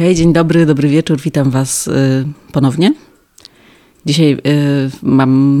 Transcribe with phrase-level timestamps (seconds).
[0.00, 1.92] Hej, dzień dobry, dobry wieczór, witam Was y,
[2.52, 2.94] ponownie.
[4.06, 4.38] Dzisiaj y,
[5.02, 5.60] mam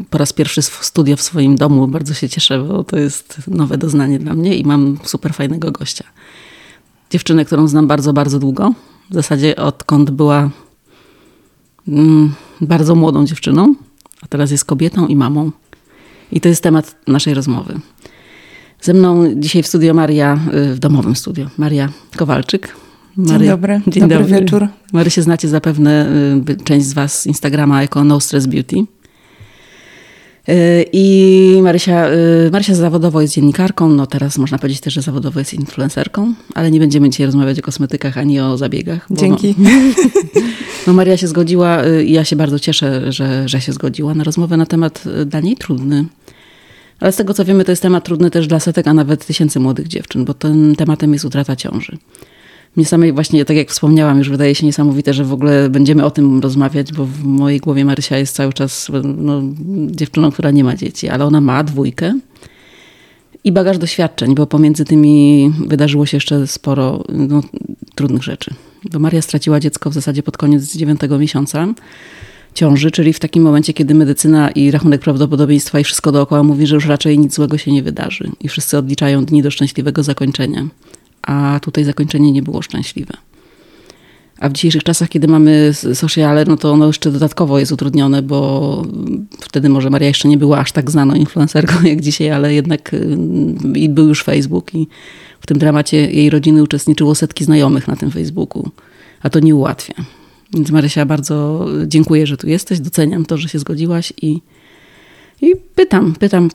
[0.00, 1.88] y, po raz pierwszy studio w swoim domu.
[1.88, 6.04] Bardzo się cieszę, bo to jest nowe doznanie dla mnie i mam super fajnego gościa.
[7.10, 8.74] Dziewczynę, którą znam bardzo, bardzo długo.
[9.10, 10.50] W zasadzie odkąd była
[11.88, 13.74] mm, bardzo młodą dziewczyną,
[14.22, 15.50] a teraz jest kobietą i mamą.
[16.32, 17.80] I to jest temat naszej rozmowy.
[18.82, 22.74] Ze mną dzisiaj w studio Maria, y, w domowym studio, Maria Kowalczyk.
[23.16, 24.68] Maria, dzień dobry, dzień dobry, dobry wieczór.
[24.92, 26.08] Marysię znacie zapewne,
[26.50, 28.76] y, część z was z Instagrama jako No Stress Beauty.
[28.76, 28.84] Y,
[30.92, 32.06] I Marysia,
[32.52, 36.80] Marysia zawodowo jest dziennikarką, no teraz można powiedzieć też, że zawodowo jest influencerką, ale nie
[36.80, 39.06] będziemy dzisiaj rozmawiać o kosmetykach ani o zabiegach.
[39.10, 39.54] Dzięki.
[39.58, 39.70] No,
[40.86, 44.56] no Maria się zgodziła i ja się bardzo cieszę, że, że się zgodziła na rozmowę
[44.56, 46.04] na temat dla niej trudny.
[47.02, 49.60] Ale z tego co wiemy, to jest temat trudny też dla setek, a nawet tysięcy
[49.60, 51.98] młodych dziewczyn, bo tym tematem jest utrata ciąży.
[52.76, 56.10] Mnie samej właśnie, tak jak wspomniałam, już wydaje się niesamowite, że w ogóle będziemy o
[56.10, 59.42] tym rozmawiać, bo w mojej głowie Marysia jest cały czas no,
[59.86, 62.18] dziewczyną, która nie ma dzieci, ale ona ma dwójkę
[63.44, 67.42] i bagaż doświadczeń, bo pomiędzy tymi wydarzyło się jeszcze sporo no,
[67.94, 68.54] trudnych rzeczy.
[68.92, 71.68] Bo Maria straciła dziecko w zasadzie pod koniec dziewiątego miesiąca
[72.54, 76.74] ciąży, czyli w takim momencie, kiedy medycyna i rachunek prawdopodobieństwa i wszystko dookoła mówi, że
[76.74, 80.66] już raczej nic złego się nie wydarzy i wszyscy odliczają dni do szczęśliwego zakończenia.
[81.22, 83.14] A tutaj zakończenie nie było szczęśliwe.
[84.42, 88.82] A w dzisiejszych czasach, kiedy mamy sociale, no to ono jeszcze dodatkowo jest utrudnione, bo
[89.40, 93.18] wtedy może Maria jeszcze nie była aż tak znaną influencerką jak dzisiaj, ale jednak y,
[93.74, 94.88] i był już Facebook i
[95.40, 98.70] w tym dramacie jej rodziny uczestniczyło setki znajomych na tym Facebooku.
[99.22, 99.94] A to nie ułatwia.
[100.54, 102.80] Więc Marysia, bardzo dziękuję, że tu jesteś.
[102.80, 104.40] Doceniam to, że się zgodziłaś i,
[105.40, 106.50] i pytam, pytam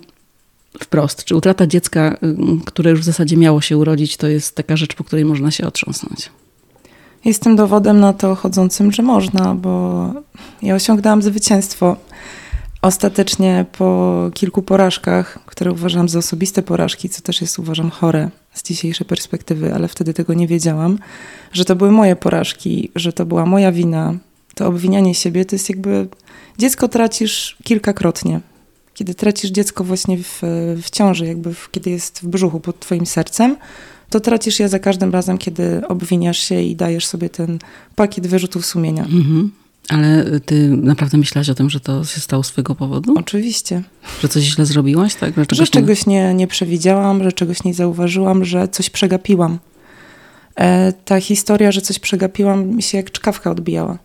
[0.80, 4.78] wprost, czy utrata dziecka, y, które już w zasadzie miało się urodzić, to jest taka
[4.78, 6.30] rzecz, po której można się otrząsnąć?
[7.26, 10.14] Jestem dowodem na to chodzącym, że można, bo
[10.62, 11.98] ja osiągnęłam zwycięstwo.
[12.82, 18.64] Ostatecznie po kilku porażkach, które uważam za osobiste porażki, co też jest uważam chore z
[18.64, 21.00] dzisiejszej perspektywy, ale wtedy tego nie wiedziałam,
[21.54, 24.14] że to były moje porażki, że to była moja wina.
[24.56, 26.08] To obwinianie siebie to jest jakby
[26.58, 28.42] dziecko tracisz kilkakrotnie.
[28.94, 30.42] Kiedy tracisz dziecko właśnie w,
[30.84, 33.58] w ciąży, jakby w, kiedy jest w brzuchu pod twoim sercem,
[34.10, 37.60] to tracisz je za każdym razem, kiedy obwiniasz się i dajesz sobie ten
[37.96, 39.04] pakiet wyrzutów sumienia.
[39.04, 39.52] Mhm.
[39.90, 43.14] Ale ty naprawdę myślałaś o tym, że to się stało z twojego powodu?
[43.18, 43.84] Oczywiście.
[44.22, 45.30] Że coś źle zrobiłaś, tak?
[45.38, 49.60] Że czegoś, że czegoś nie, nie przewidziałam, że czegoś nie zauważyłam, że coś przegapiłam.
[50.56, 53.98] E, ta historia, że coś przegapiłam, mi się jak czkawka odbijała.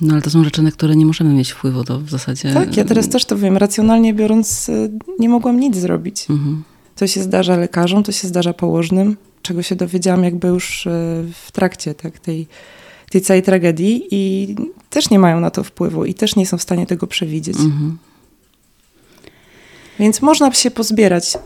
[0.00, 2.54] No ale to są rzeczy, na które nie możemy mieć wpływu, to w zasadzie...
[2.54, 3.56] Tak, ja teraz też to wiem.
[3.56, 4.88] Racjonalnie biorąc, e,
[5.18, 6.30] nie mogłam nic zrobić.
[6.30, 6.62] Mhm.
[6.96, 10.90] To się zdarza lekarzom, to się zdarza położnym, czego się dowiedziałam jakby już e,
[11.46, 12.46] w trakcie tak, tej
[13.10, 14.54] tej całej tragedii i
[14.90, 17.56] też nie mają na to wpływu i też nie są w stanie tego przewidzieć.
[17.56, 17.98] Mhm.
[19.98, 21.38] Więc można się pozbierać.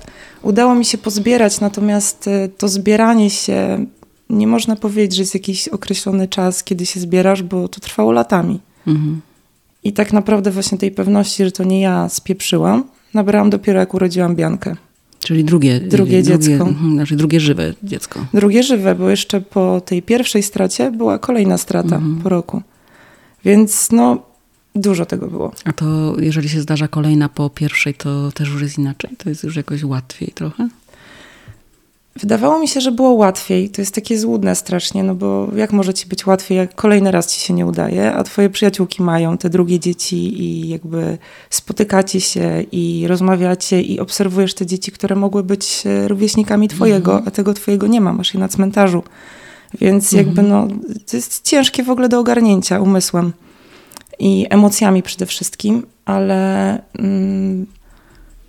[0.43, 3.87] Udało mi się pozbierać, natomiast e, to zbieranie się
[4.31, 8.61] nie można powiedzieć, że jest jakiś określony czas, kiedy się zbierasz, bo to trwało latami.
[8.87, 9.21] Mhm.
[9.85, 14.37] I tak naprawdę właśnie tej pewności, że to nie ja spieprzyłam, nabrałam dopiero jak urodziłam
[14.37, 14.77] Biankę.
[15.25, 16.53] Czyli drugie, drugie dziecko.
[16.53, 18.27] Mhm, znaczy drugie żywe dziecko.
[18.35, 22.17] Drugie żywe, bo jeszcze po tej pierwszej stracie była kolejna strata mhm.
[22.17, 22.63] po roku.
[23.45, 24.23] Więc no,
[24.75, 25.53] dużo tego było.
[25.65, 29.11] A to jeżeli się zdarza kolejna po pierwszej, to też już jest inaczej?
[29.19, 30.69] To jest już jakoś łatwiej trochę?
[32.21, 33.71] Wydawało mi się, że było łatwiej.
[33.71, 37.35] To jest takie złudne strasznie, no bo jak może ci być łatwiej, jak kolejny raz
[37.35, 41.19] ci się nie udaje, a twoje przyjaciółki mają te drugie dzieci i jakby
[41.51, 47.29] spotykacie się i rozmawiacie i obserwujesz te dzieci, które mogły być e, rówieśnikami twojego, mhm.
[47.29, 49.03] a tego twojego nie ma, masz je na cmentarzu.
[49.81, 50.27] Więc mhm.
[50.27, 50.69] jakby no,
[51.11, 53.33] to jest ciężkie w ogóle do ogarnięcia umysłem
[54.19, 56.83] i emocjami przede wszystkim, ale...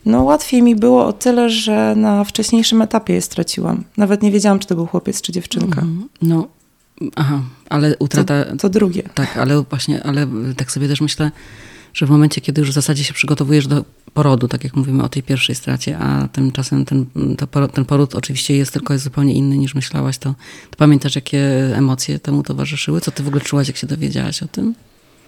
[0.06, 3.84] No łatwiej mi było o tyle, że na wcześniejszym etapie je straciłam.
[3.98, 5.82] Nawet nie wiedziałam, czy to był chłopiec, czy dziewczynka.
[5.82, 6.48] Mm, no,
[7.16, 8.46] aha, ale utrata...
[8.46, 9.04] To, to, drugie.
[9.14, 11.32] Tak, ale właśnie, ale tak sobie też myślę,
[11.94, 15.10] że w momencie, kiedy już w zasadzie się przygotowujesz do porodu, tak jak mówimy o
[15.10, 17.06] tej pierwszej stracie, a tymczasem ten,
[17.38, 20.30] to, ten poród oczywiście jest tylko jest zupełnie inny niż myślałaś, to,
[20.70, 21.42] to pamiętasz, jakie
[21.76, 23.02] emocje temu towarzyszyły?
[23.02, 24.76] Co ty w ogóle czułaś, jak się dowiedziałaś o tym?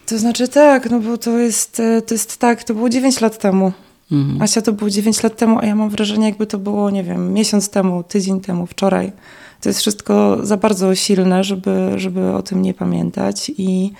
[0.05, 3.71] To znaczy tak, no bo to jest, to jest tak, to było 9 lat temu.
[4.11, 4.41] Mhm.
[4.41, 7.33] Asia to było 9 lat temu, a ja mam wrażenie, jakby to było, nie wiem,
[7.33, 9.11] miesiąc temu, tydzień temu, wczoraj.
[9.61, 13.51] To jest wszystko za bardzo silne, żeby, żeby o tym nie pamiętać.
[13.57, 13.91] I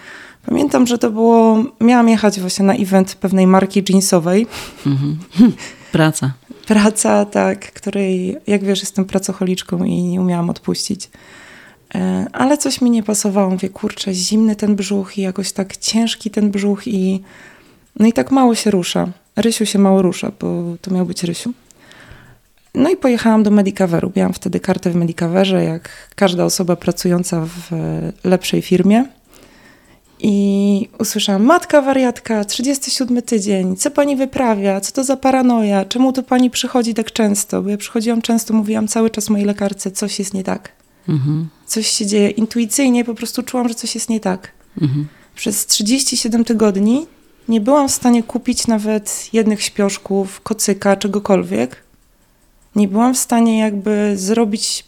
[0.45, 1.63] pamiętam, że to było.
[1.81, 4.48] Miałam jechać właśnie na event pewnej marki jeansowej.
[4.86, 5.18] Mhm.
[5.92, 6.33] Praca.
[6.68, 11.09] praca, tak, której, jak wiesz, jestem pracocholiczką i nie umiałam odpuścić.
[11.95, 13.50] E, ale coś mi nie pasowało.
[13.50, 17.21] Mówię, kurczę, zimny ten brzuch i jakoś tak ciężki ten brzuch i
[18.00, 19.07] no i tak mało się rusza.
[19.38, 21.54] Rysiu się mało rusza, bo to miał być Rysiu.
[22.75, 24.12] No i pojechałam do Medicaveru.
[24.16, 27.72] Miałam wtedy kartę w Medicaverze, jak każda osoba pracująca w
[28.24, 29.06] lepszej firmie.
[30.19, 36.24] I usłyszałam, matka wariatka, 37 tydzień, co pani wyprawia, co to za paranoja, czemu tu
[36.24, 37.62] pani przychodzi tak często?
[37.62, 40.72] Bo ja przychodziłam często, mówiłam cały czas mojej lekarce, coś jest nie tak.
[41.10, 41.50] Mhm.
[41.66, 42.30] Coś się dzieje.
[42.30, 44.51] Intuicyjnie po prostu czułam, że coś jest nie tak.
[44.81, 45.07] Mhm.
[45.36, 47.06] Przez 37 tygodni
[47.48, 51.84] nie byłam w stanie kupić nawet jednych śpioszków, kocyka, czegokolwiek.
[52.76, 54.86] Nie byłam w stanie jakby zrobić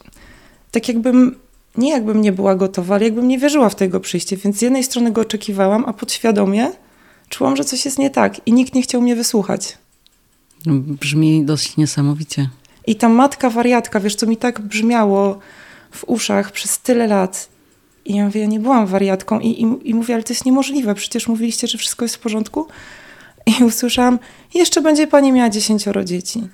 [0.71, 1.35] tak jakbym
[1.77, 4.37] nie jakbym nie była gotowa, ale jakbym nie wierzyła w tego przyjście.
[4.37, 6.71] Więc z jednej strony go oczekiwałam, a podświadomie
[7.29, 9.77] czułam, że coś jest nie tak i nikt nie chciał mnie wysłuchać.
[10.65, 12.49] Brzmi dosyć niesamowicie.
[12.87, 15.39] I ta matka wariatka, wiesz, co mi tak brzmiało
[15.91, 17.49] w uszach przez tyle lat.
[18.09, 19.39] I ja mówię, ja nie byłam wariatką.
[19.39, 22.67] I, i, I mówię, ale to jest niemożliwe, przecież mówiliście, że wszystko jest w porządku.
[23.45, 24.19] I usłyszałam,
[24.53, 26.47] jeszcze będzie pani miała dziesięcioro dzieci.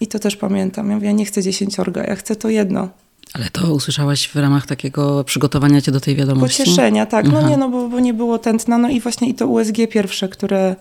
[0.00, 0.88] I to też pamiętam.
[0.88, 2.88] Ja mówię, ja nie chcę dziesięciorga, ja chcę to jedno.
[3.34, 6.62] Ale to usłyszałaś w ramach takiego przygotowania cię do tej wiadomości?
[6.62, 7.32] Pocieszenia, tak.
[7.32, 8.78] No nie, no bo, bo nie było tętna.
[8.78, 10.76] No i właśnie i to USG pierwsze, które,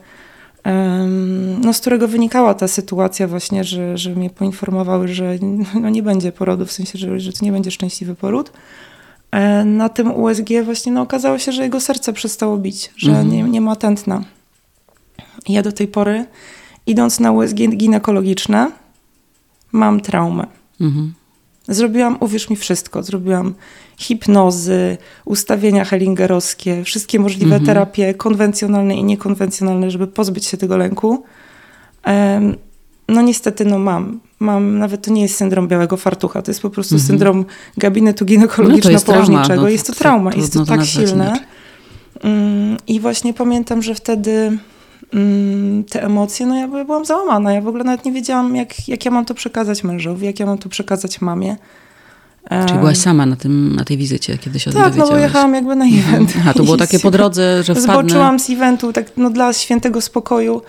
[0.65, 5.37] um, no z którego wynikała ta sytuacja właśnie, że, że mnie poinformowały, że
[5.81, 8.51] no nie będzie porodu, w sensie, że, że to nie będzie szczęśliwy poród.
[9.31, 13.29] E, na tym USG właśnie no, okazało się, że jego serce przestało bić, że mhm.
[13.29, 14.23] nie, nie ma tętna.
[15.49, 16.25] Ja do tej pory,
[16.85, 18.71] idąc na USG ginekologiczne,
[19.71, 20.47] mam traumę.
[20.81, 21.13] Mhm.
[21.67, 23.03] Zrobiłam, uwierz mi, wszystko.
[23.03, 23.53] Zrobiłam
[23.97, 27.65] hipnozy, ustawienia hellingerowskie, wszystkie możliwe mhm.
[27.65, 31.23] terapie konwencjonalne i niekonwencjonalne, żeby pozbyć się tego lęku.
[32.05, 32.55] Um,
[33.07, 34.19] no niestety, no mam.
[34.39, 37.07] Mam, nawet to nie jest syndrom białego fartucha, to jest po prostu mhm.
[37.07, 37.45] syndrom
[37.77, 39.61] gabinetu ginekologiczno-położniczego.
[39.61, 41.39] No jest, jest, to trauma, jest to tak silne.
[42.23, 44.57] Um, I właśnie pamiętam, że wtedy
[45.13, 47.53] Mm, te emocje, no ja byłam załamana.
[47.53, 50.45] Ja w ogóle nawet nie wiedziałam, jak, jak ja mam to przekazać mężowi, jak ja
[50.45, 51.55] mam to przekazać mamie.
[52.67, 55.75] Czyli byłaś sama na, tym, na tej wizycie, kiedy się Tak, no bo jechałam jakby
[55.75, 56.15] na mhm.
[56.15, 56.33] event.
[56.47, 57.93] A to było takie po drodze, że wpadnę...
[57.93, 60.61] Zboczyłam z eventu, tak no dla świętego spokoju.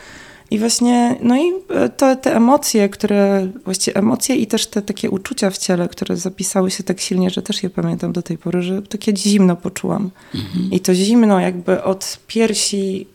[0.50, 5.10] I właśnie, no i e, to, te emocje, które, właściwie emocje i też te takie
[5.10, 8.62] uczucia w ciele, które zapisały się tak silnie, że też je pamiętam do tej pory,
[8.62, 10.10] że takie zimno poczułam.
[10.34, 10.70] Mhm.
[10.72, 13.06] I to zimno jakby od piersi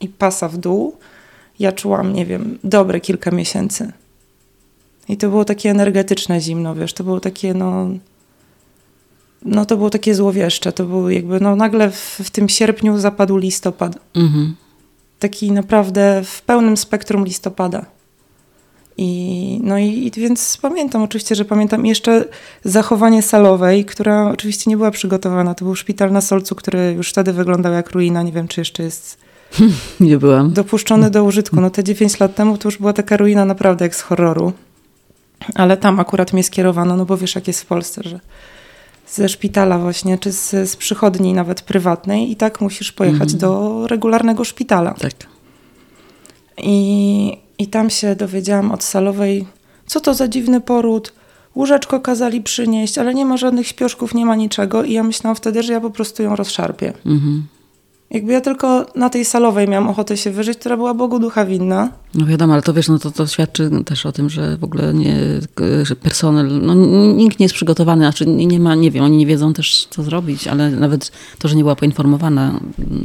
[0.00, 0.96] i pasa w dół,
[1.58, 3.92] ja czułam, nie wiem, dobre kilka miesięcy.
[5.08, 7.88] I to było takie energetyczne zimno, wiesz, to było takie, no,
[9.42, 13.36] no to było takie złowieszcze, to było jakby, no nagle w, w tym sierpniu zapadł
[13.36, 13.98] listopad.
[14.14, 14.56] Mhm.
[15.20, 17.86] Taki naprawdę w pełnym spektrum listopada.
[18.96, 22.24] I, no i, i, więc pamiętam oczywiście, że pamiętam jeszcze
[22.64, 25.54] zachowanie salowej, która oczywiście nie była przygotowana.
[25.54, 28.22] To był szpital na Solcu, który już wtedy wyglądał jak ruina.
[28.22, 29.18] Nie wiem, czy jeszcze jest
[30.00, 30.52] Nie byłam.
[30.52, 31.60] Dopuszczony do użytku.
[31.60, 34.52] No te 9 lat temu to już była taka ruina naprawdę jak z horroru.
[35.54, 38.20] Ale tam akurat mnie skierowano, no bo wiesz jak jest w Polsce, że
[39.12, 43.38] ze szpitala właśnie, czy z, z przychodni nawet prywatnej i tak musisz pojechać mhm.
[43.38, 44.94] do regularnego szpitala.
[44.94, 45.12] Tak.
[46.58, 49.46] I, I tam się dowiedziałam od salowej,
[49.86, 51.12] co to za dziwny poród,
[51.54, 55.62] łóżeczko kazali przynieść, ale nie ma żadnych śpioszków, nie ma niczego i ja myślałam wtedy,
[55.62, 56.92] że ja po prostu ją rozszarpię.
[57.06, 57.46] Mhm.
[58.10, 61.88] Jakby ja tylko na tej salowej miałam ochotę się wyżyć, która była Bogu ducha winna.
[62.14, 64.94] No wiadomo, ale to wiesz, no to, to świadczy też o tym, że w ogóle
[64.94, 65.16] nie,
[65.82, 66.74] że personel, no
[67.14, 70.48] nikt nie jest przygotowany, znaczy nie ma, nie wiem, oni nie wiedzą też co zrobić,
[70.48, 72.60] ale nawet to, że nie była poinformowana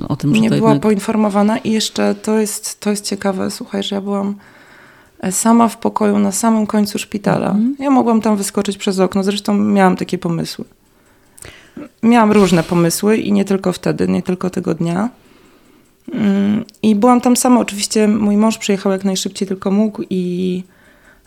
[0.08, 0.84] o tym, że Nie to była jednak...
[0.84, 4.36] poinformowana i jeszcze to jest, to jest ciekawe, słuchaj, że ja byłam
[5.20, 7.48] e, sama w pokoju na samym końcu szpitala.
[7.48, 7.76] Mhm.
[7.80, 10.66] Ja mogłam tam wyskoczyć przez okno, zresztą miałam takie pomysły
[12.03, 15.10] miałam różne pomysły i nie tylko wtedy, nie tylko tego dnia.
[16.13, 17.60] Mm, I byłam tam sama.
[17.60, 20.63] Oczywiście mój mąż przyjechał jak najszybciej tylko mógł i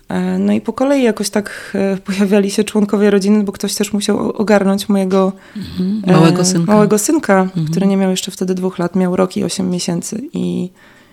[0.09, 3.93] e, no i po kolei jakoś tak e, pojawiali się członkowie rodziny, bo ktoś też
[3.93, 6.03] musiał ogarnąć mojego mhm.
[6.07, 7.67] małego synka, małego synka mhm.
[7.67, 10.71] który nie miał jeszcze wtedy dwóch lat, miał rok i osiem miesięcy i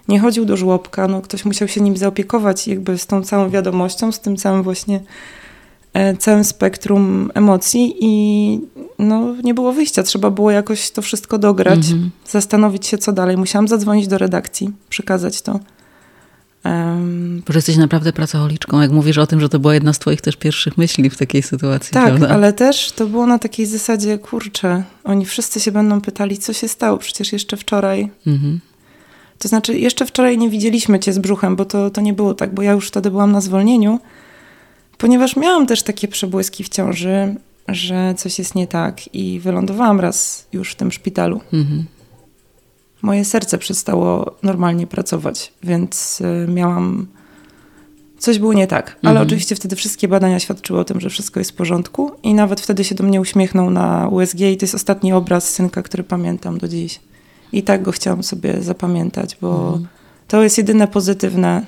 [0.08, 4.12] nie chodził do żłobka, no ktoś musiał się nim zaopiekować jakby z tą całą wiadomością,
[4.12, 5.04] z tym całym właśnie E,
[6.20, 8.60] całym spektrum emocji i
[9.00, 10.04] no, nie było wyjścia.
[10.04, 12.10] Trzeba było jakoś to wszystko dograć, -hmm.
[12.30, 13.38] zastanowić się, co dalej.
[13.38, 15.60] Musiałam zadzwonić do redakcji, przekazać to.
[16.66, 20.22] Um, Bo jesteś naprawdę pracocholiczką, jak mówisz o tym, że to była jedna z twoich
[20.22, 22.30] też pierwszych myśli w takiej sytuacji, Tak, prawda?
[22.30, 26.68] ale też to było na takiej zasadzie, kurczę, oni wszyscy się będą pytali, co się
[26.68, 28.58] stało, przecież jeszcze wczoraj -hmm.
[29.40, 32.54] To znaczy, jeszcze wczoraj nie widzieliśmy cię z brzuchem, bo to, to nie było tak,
[32.54, 34.00] bo ja już wtedy byłam na zwolnieniu,
[34.98, 37.36] ponieważ miałam też takie przebłyski w ciąży,
[37.68, 41.42] że coś jest nie tak i wylądowałam raz już w tym szpitalu.
[41.54, 41.86] Mhm.
[43.02, 47.08] Moje serce przestało normalnie pracować, więc y, miałam.
[48.18, 49.28] Coś było nie tak, ale mhm.
[49.28, 52.84] oczywiście wtedy wszystkie badania świadczyły o tym, że wszystko jest w porządku i nawet wtedy
[52.84, 56.68] się do mnie uśmiechnął na USG i to jest ostatni obraz synka, który pamiętam do
[56.68, 57.00] dziś.
[57.52, 59.88] I tak go chciałam sobie zapamiętać, bo mhm.
[60.28, 61.66] to jest jedyne pozytywne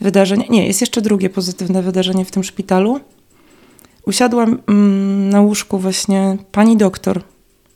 [0.00, 0.46] wydarzenie.
[0.50, 3.00] Nie, jest jeszcze drugie pozytywne wydarzenie w tym szpitalu.
[4.06, 7.22] Usiadłam mm, na łóżku właśnie pani doktor,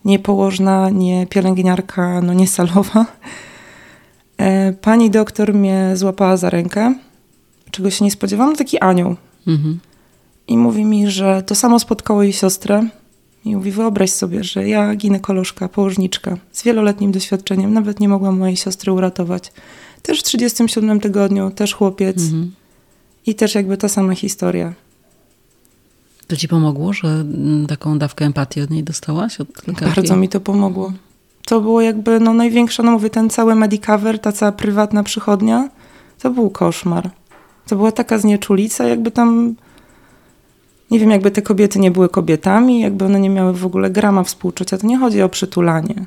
[0.04, 3.06] nie położna, nie pielęgniarka, no nie salowa.
[4.38, 6.94] E, pani doktor mnie złapała za rękę,
[7.70, 9.16] czego się nie spodziewałam, taki anioł.
[9.46, 9.78] Mhm.
[10.48, 12.88] I mówi mi, że to samo spotkało jej siostrę.
[13.44, 18.56] I mówi, wyobraź sobie, że ja, ginekolożka, położniczka, z wieloletnim doświadczeniem, nawet nie mogłam mojej
[18.56, 19.52] siostry uratować.
[20.06, 22.22] Też w 37 tygodniu, też chłopiec.
[22.22, 22.52] Mhm.
[23.26, 24.72] I też jakby ta sama historia.
[26.26, 29.40] To ci pomogło, że mm, taką dawkę empatii od niej dostałaś?
[29.40, 29.94] Od lekarki?
[29.96, 30.92] Bardzo mi to pomogło.
[31.46, 35.68] To było jakby no, największa, no mówię, ten cały Medicover, ta cała prywatna przychodnia,
[36.18, 37.10] to był koszmar.
[37.66, 39.54] To była taka znieczulica, jakby tam,
[40.90, 44.24] nie wiem, jakby te kobiety nie były kobietami, jakby one nie miały w ogóle grama
[44.24, 44.78] współczucia.
[44.78, 46.06] To nie chodzi o przytulanie.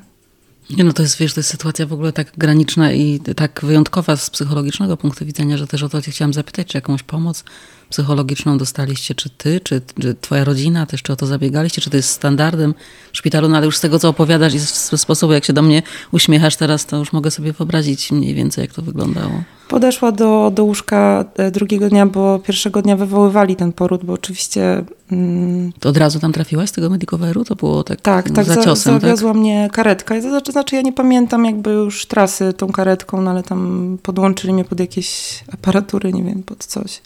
[0.70, 4.16] Nie, no to jest, wiesz, to jest sytuacja w ogóle tak graniczna i tak wyjątkowa
[4.16, 7.44] z psychologicznego punktu widzenia, że też o to cię chciałam zapytać, czy jakąś pomoc
[7.90, 11.96] psychologiczną dostaliście, czy ty, czy, czy twoja rodzina też, czy o to zabiegaliście, czy to
[11.96, 12.74] jest standardem
[13.12, 15.62] w szpitalu, no ale już z tego, co opowiadasz i z sposobu, jak się do
[15.62, 19.42] mnie uśmiechasz teraz, to już mogę sobie wyobrazić mniej więcej, jak to wyglądało.
[19.68, 24.84] Podeszła do, do łóżka e, drugiego dnia, bo pierwszego dnia wywoływali ten poród, bo oczywiście...
[25.12, 27.44] Mm, to od razu tam trafiłaś z tego medicoveru?
[27.44, 29.02] To było tak Tak, tak, za, ciosem, tak?
[29.02, 29.40] zawiozła tak?
[29.40, 30.14] mnie karetka.
[30.14, 34.52] To znaczy, znaczy, ja nie pamiętam jakby już trasy tą karetką, no ale tam podłączyli
[34.52, 37.00] mnie pod jakieś aparatury, nie wiem, pod coś.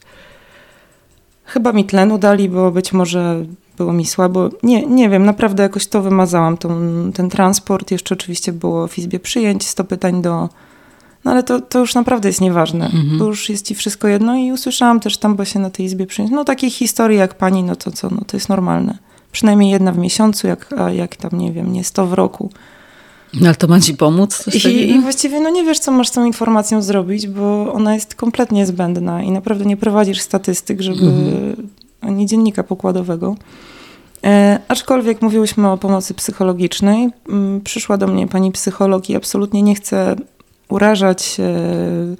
[1.52, 3.44] Chyba mi tlenu dali, bo być może
[3.76, 4.50] było mi słabo.
[4.62, 6.70] Nie, nie wiem, naprawdę jakoś to wymazałam, tą,
[7.14, 7.90] ten transport.
[7.90, 10.48] Jeszcze oczywiście było w Izbie Przyjęć 100 pytań do...
[11.24, 13.18] No ale to, to już naprawdę jest nieważne, mhm.
[13.18, 16.32] bo już jest ci wszystko jedno i usłyszałam też tam właśnie na tej Izbie Przyjęć,
[16.34, 18.98] no takiej historii jak pani, no to co, no to jest normalne.
[19.32, 22.50] Przynajmniej jedna w miesiącu, jak, a jak tam, nie wiem, nie 100 w roku.
[23.40, 24.44] No, ale to ma ci pomóc?
[24.66, 28.14] I, I, właściwie no nie wiesz, co masz z tą informacją zrobić, bo ona jest
[28.14, 31.68] kompletnie zbędna i naprawdę nie prowadzisz statystyk, żeby mhm.
[32.00, 33.36] ani dziennika pokładowego.
[34.24, 37.08] E, aczkolwiek mówiłyśmy o pomocy psychologicznej.
[37.28, 40.16] Mm, przyszła do mnie pani psycholog i absolutnie nie chcę
[40.68, 42.16] urażać e,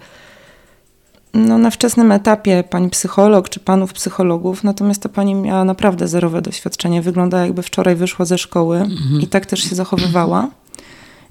[1.34, 6.42] no, na wczesnym etapie pani psycholog czy panów psychologów, natomiast ta pani miała naprawdę zerowe
[6.42, 7.02] doświadczenie.
[7.02, 9.20] Wygląda jakby wczoraj wyszła ze szkoły mhm.
[9.20, 10.48] i tak też się zachowywała.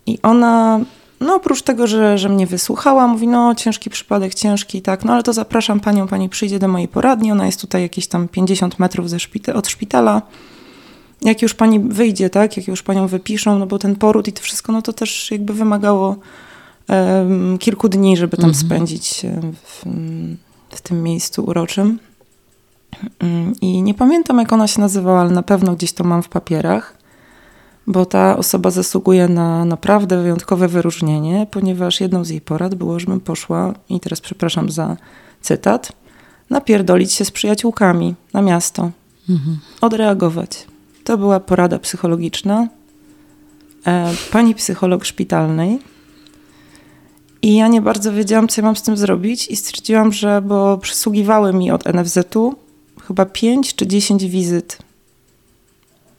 [0.05, 0.79] I ona,
[1.20, 5.24] no oprócz tego, że, że mnie wysłuchała, mówi, no ciężki przypadek, ciężki, tak, no ale
[5.24, 9.10] to zapraszam panią, pani przyjdzie do mojej poradni, ona jest tutaj jakieś tam 50 metrów
[9.10, 10.22] ze szpita od szpitala.
[11.22, 14.41] Jak już pani wyjdzie, tak, jak już panią wypiszą, no bo ten poród i to
[14.41, 16.15] wszystko, no to też jakby wymagało
[16.89, 18.67] um, kilku dni, żeby tam mhm.
[18.67, 19.86] spędzić w,
[20.70, 22.00] w tym miejscu uroczym.
[23.20, 26.29] Mm, I nie pamiętam, jak ona się nazywała, ale na pewno gdzieś to mam w
[26.29, 27.00] papierach
[27.88, 33.20] bo ta osoba zasługuje na naprawdę wyjątkowe wyróżnienie, ponieważ jedną z jej porad było, żebym
[33.20, 34.98] poszła, i teraz przepraszam za
[35.42, 35.92] cytat,
[36.50, 38.92] napierdolić się z przyjaciółkami na miasto,
[39.30, 39.58] mhm.
[39.82, 40.68] odreagować.
[41.04, 42.68] To była porada psychologiczna
[43.88, 45.80] e, pani psycholog szpitalnej.
[47.42, 50.78] I ja nie bardzo wiedziałam, co ja mam z tym zrobić, i stwierdziłam, że bo
[50.78, 52.56] przysługiwały mi od NFZ-u
[53.08, 54.78] chyba 5 czy 10 wizyt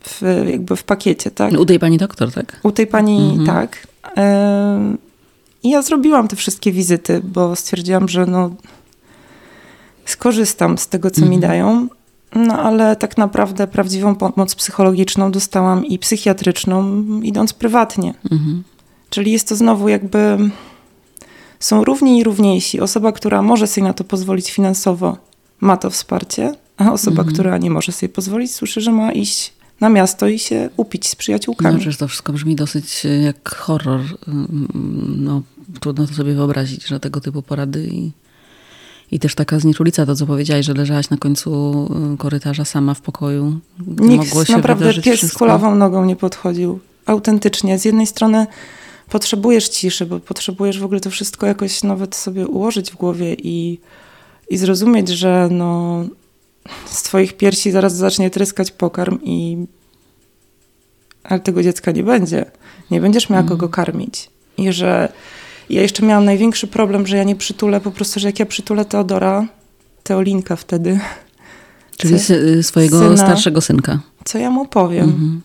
[0.04, 1.52] w, jakby w pakiecie, tak?
[1.52, 2.61] U tej pani doktor, tak?
[2.62, 3.47] U tej pani, mhm.
[3.47, 3.87] tak.
[5.62, 8.50] I ja zrobiłam te wszystkie wizyty, bo stwierdziłam, że no
[10.04, 11.30] skorzystam z tego, co mhm.
[11.30, 11.88] mi dają.
[12.35, 18.14] No ale tak naprawdę prawdziwą pomoc psychologiczną dostałam i psychiatryczną, idąc prywatnie.
[18.30, 18.62] Mhm.
[19.11, 20.38] Czyli jest to znowu jakby.
[21.61, 22.80] Są równi i równiejsi.
[22.80, 25.16] Osoba, która może sobie na to pozwolić finansowo,
[25.61, 27.35] ma to wsparcie, a osoba, mhm.
[27.35, 31.16] która nie może sobie pozwolić, słyszy, że ma iść na miasto i się upić z
[31.16, 31.84] przyjaciółkami.
[31.84, 34.00] No, że to wszystko brzmi dosyć e, jak horror.
[34.28, 35.42] Mm, no,
[35.80, 38.10] trudno to sobie wyobrazić, że tego typu porady i,
[39.10, 41.50] i też taka znieczulica, to co powiedziałaś, że leżałaś na końcu
[42.14, 43.60] e, korytarza sama w pokoju.
[43.86, 45.28] Nikt Mogło się naprawdę pies wszystko.
[45.28, 46.78] z kulawą nogą nie podchodził.
[47.06, 47.78] Autentycznie.
[47.78, 48.46] Z jednej strony
[49.10, 53.78] potrzebujesz ciszy, bo potrzebujesz w ogóle to wszystko jakoś nawet sobie ułożyć w głowie i,
[54.50, 56.04] i zrozumieć, że no,
[56.87, 59.66] z twoich piersi zaraz zacznie tryskać pokarm i
[61.25, 62.45] ale tego dziecka nie będzie.
[62.90, 63.71] Nie będziesz miała kogo mhm.
[63.73, 64.31] karmić.
[64.59, 65.12] I że
[65.71, 68.85] Ja jeszcze miałam największy problem, że ja nie przytulę, po prostu, że jak ja przytulę
[68.85, 69.47] Teodora,
[70.02, 71.00] Teolinka wtedy.
[71.97, 74.00] Czyli co, swojego syna, starszego synka.
[74.25, 75.04] Co ja mu powiem?
[75.04, 75.40] Mhm.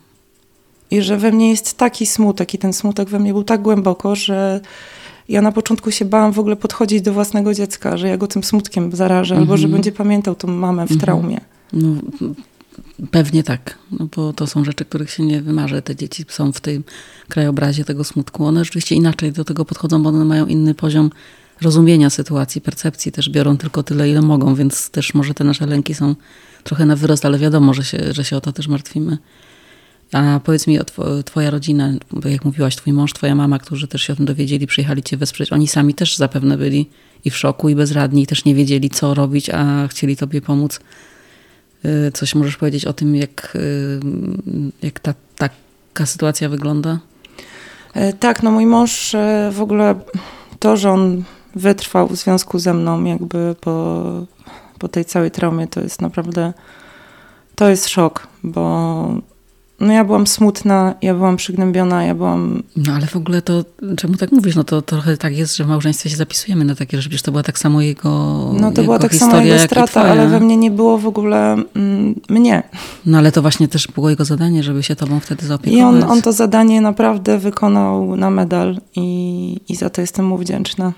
[0.92, 4.16] I że we mnie jest taki smutek i ten smutek we mnie był tak głęboko,
[4.16, 4.62] że
[5.30, 8.44] ja na początku się bałam w ogóle podchodzić do własnego dziecka, że ja go tym
[8.44, 9.42] smutkiem zarażę, mhm.
[9.42, 11.00] albo że będzie pamiętał tą mamę w mhm.
[11.00, 11.42] traumie.
[11.74, 11.96] No,
[13.12, 15.82] pewnie tak, no bo to są rzeczy, których się nie wymarzy.
[15.82, 16.84] Te dzieci są w tym
[17.30, 18.46] krajobrazie tego smutku.
[18.46, 21.10] One rzeczywiście inaczej do tego podchodzą, bo one mają inny poziom
[21.62, 23.12] rozumienia sytuacji, percepcji.
[23.12, 26.16] Też biorą tylko tyle, ile mogą, więc też może te nasze lęki są
[26.64, 29.18] trochę na wyrost, ale wiadomo, że się, że się o to też martwimy.
[30.14, 30.80] A powiedz mi,
[31.26, 31.94] twoja rodzina,
[32.26, 35.54] jak mówiłaś, twój mąż, twoja mama, którzy też się o tym dowiedzieli, przyjechali cię wesprzeć,
[35.54, 36.90] oni sami też zapewne byli
[37.26, 40.80] i w szoku, i bezradni, i też nie wiedzieli, co robić, a chcieli tobie pomóc.
[41.86, 44.00] Y, coś możesz powiedzieć o tym, jak, y,
[44.82, 47.00] jak ta, taka sytuacja wygląda?
[47.94, 49.96] E, tak, no mój mąż e, w ogóle
[50.60, 51.24] to, że on
[51.56, 54.04] wytrwał w związku ze mną jakby po,
[54.80, 56.54] po tej całej traumie, to jest naprawdę,
[57.56, 59.22] to jest szok, bo
[59.80, 62.64] no ja byłam smutna, ja byłam przygnębiona, ja byłam...
[62.76, 63.66] No ale w ogóle to,
[63.98, 64.56] czemu tak mówisz?
[64.56, 67.32] No to trochę tak jest, że w małżeństwie się zapisujemy na takie rzeczy, przecież to
[67.32, 68.10] była tak samo jego
[68.60, 72.16] No to była tak samo jego strata, ale we mnie nie było w ogóle mm,
[72.30, 72.64] mnie.
[73.06, 75.80] No ale to właśnie też było jego zadanie, żeby się tobą wtedy zaopiekować.
[75.80, 80.38] I on, on to zadanie naprawdę wykonał na medal i, i za to jestem mu
[80.38, 80.94] wdzięczna.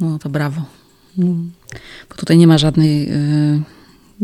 [0.00, 0.62] No to brawo.
[1.18, 1.52] Mm.
[2.08, 3.08] Bo tutaj nie ma żadnej...
[3.08, 3.79] Yy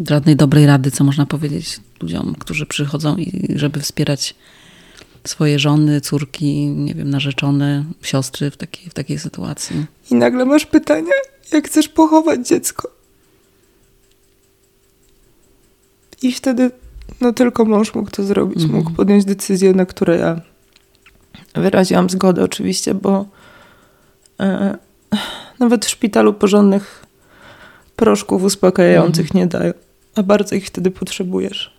[0.08, 4.34] żadnej dobrej rady, co można powiedzieć ludziom, którzy przychodzą i żeby wspierać
[5.24, 9.86] swoje żony, córki, nie wiem, narzeczone, siostry w takiej, w takiej sytuacji.
[10.10, 11.12] I nagle masz pytanie,
[11.52, 12.90] jak chcesz pochować dziecko?
[16.22, 16.70] I wtedy
[17.20, 18.74] no tylko mąż mógł to zrobić, mhm.
[18.74, 20.40] mógł podjąć decyzję, na które ja
[21.54, 23.26] wyraziłam zgodę oczywiście, bo
[24.40, 24.78] e,
[25.58, 27.06] nawet w szpitalu porządnych
[27.96, 29.40] proszków uspokajających mhm.
[29.40, 29.72] nie dają
[30.16, 31.76] a bardzo ich wtedy potrzebujesz.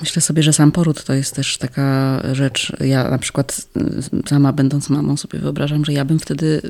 [0.00, 2.72] Myślę sobie, że sam poród to jest też taka rzecz.
[2.80, 3.66] Ja na przykład
[4.24, 6.60] y, sama będąc mamą sobie wyobrażam, że ja bym wtedy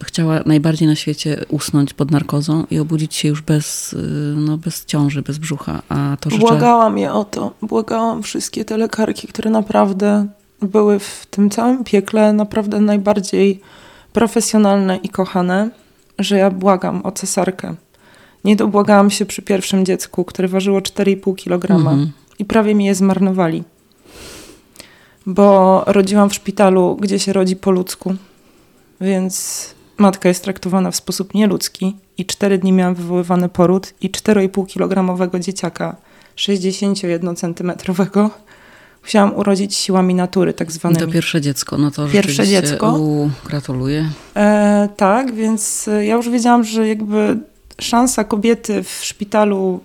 [0.00, 3.96] y, chciała najbardziej na świecie usnąć pod narkozą i obudzić się już bez, y,
[4.36, 5.82] no, bez ciąży, bez brzucha.
[5.88, 6.30] A to.
[6.30, 7.54] Błagałam je o to.
[7.62, 10.26] Błagałam wszystkie te lekarki, które naprawdę
[10.62, 13.60] były w tym całym piekle naprawdę najbardziej
[14.12, 15.70] profesjonalne i kochane,
[16.18, 17.74] że ja błagam o cesarkę
[18.46, 22.12] nie dobłagałam się przy pierwszym dziecku, które ważyło 4,5 kg mhm.
[22.38, 23.64] i prawie mi je zmarnowali.
[25.26, 28.14] Bo rodziłam w szpitalu, gdzie się rodzi po ludzku,
[29.00, 34.66] więc matka jest traktowana w sposób nieludzki i 4 dni miałam wywoływany poród i 4,5
[34.66, 35.96] kg dzieciaka
[36.36, 37.72] 61 cm
[39.02, 41.00] musiałam urodzić siłami natury, tak zwane.
[41.00, 42.98] To pierwsze dziecko, no to pierwsze dziecko.
[42.98, 44.10] U, gratuluję.
[44.36, 47.38] E, tak, więc ja już wiedziałam, że jakby
[47.80, 49.80] szansa kobiety w szpitalu,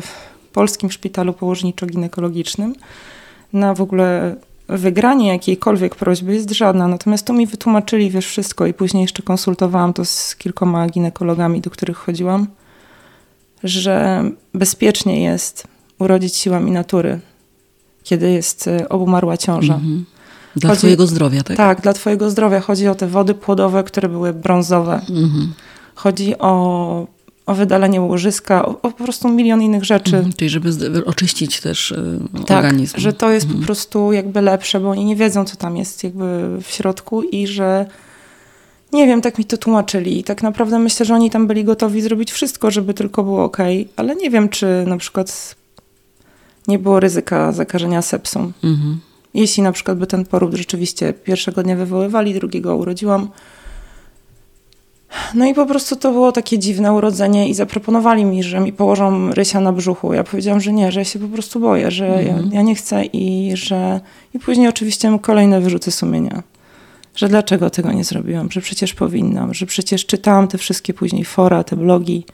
[0.00, 0.08] w
[0.52, 2.72] polskim szpitalu położniczo-ginekologicznym
[3.52, 4.36] na w ogóle
[4.68, 6.88] wygranie jakiejkolwiek prośby jest żadna.
[6.88, 11.70] Natomiast tu mi wytłumaczyli, wiesz, wszystko i później jeszcze konsultowałam to z kilkoma ginekologami, do
[11.70, 12.46] których chodziłam,
[13.64, 14.24] że
[14.54, 15.66] bezpiecznie jest
[15.98, 17.20] urodzić siłami natury,
[18.02, 19.74] kiedy jest e, obumarła ciąża.
[19.74, 20.04] Mhm.
[20.56, 21.56] Dla chodzi, twojego zdrowia, tak?
[21.56, 22.60] Tak, dla twojego zdrowia.
[22.60, 24.94] Chodzi o te wody płodowe, które były brązowe.
[24.94, 25.52] Mhm.
[25.94, 27.06] Chodzi o
[27.46, 30.16] o wydalenie łożyska, o, o, po prostu milion innych rzeczy.
[30.16, 30.70] Mhm, czyli żeby
[31.04, 32.98] oczyścić też y, tak, organizm.
[32.98, 33.60] że to jest mhm.
[33.60, 37.46] po prostu jakby lepsze, bo oni nie wiedzą, co tam jest jakby w środku i
[37.46, 37.86] że
[38.92, 40.18] nie wiem, tak mi to tłumaczyli.
[40.18, 43.58] I tak naprawdę myślę, że oni tam byli gotowi zrobić wszystko, żeby tylko było ok,
[43.96, 45.54] ale nie wiem, czy na przykład
[46.68, 48.52] nie było ryzyka zakażenia sepsą.
[48.64, 49.00] Mhm.
[49.34, 53.28] Jeśli na przykład by ten poród rzeczywiście pierwszego dnia wywoływali, drugiego urodziłam,
[55.34, 59.34] no i po prostu to było takie dziwne urodzenie i zaproponowali mi, że mi położą
[59.34, 60.12] Rysia na brzuchu.
[60.12, 62.52] Ja powiedziałam, że nie, że ja się po prostu boję, że ja, mhm.
[62.52, 64.00] ja, nie chcę i że...
[64.34, 66.42] I później oczywiście kolejne wyrzuty sumienia.
[67.16, 71.64] Że dlaczego tego nie zrobiłam, że przecież powinnam, że przecież czytałam te wszystkie później fora,
[71.64, 72.24] te blogi,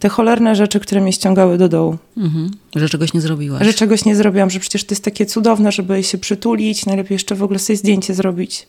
[0.00, 1.96] te cholerne rzeczy, które mnie ściągały do dołu.
[2.16, 2.50] Mhm.
[2.76, 3.66] Że czegoś nie zrobiłaś.
[3.66, 7.34] Że czegoś nie zrobiłam, że przecież to jest takie cudowne, żeby się przytulić, najlepiej jeszcze
[7.34, 8.68] w ogóle sobie zdjęcie zrobić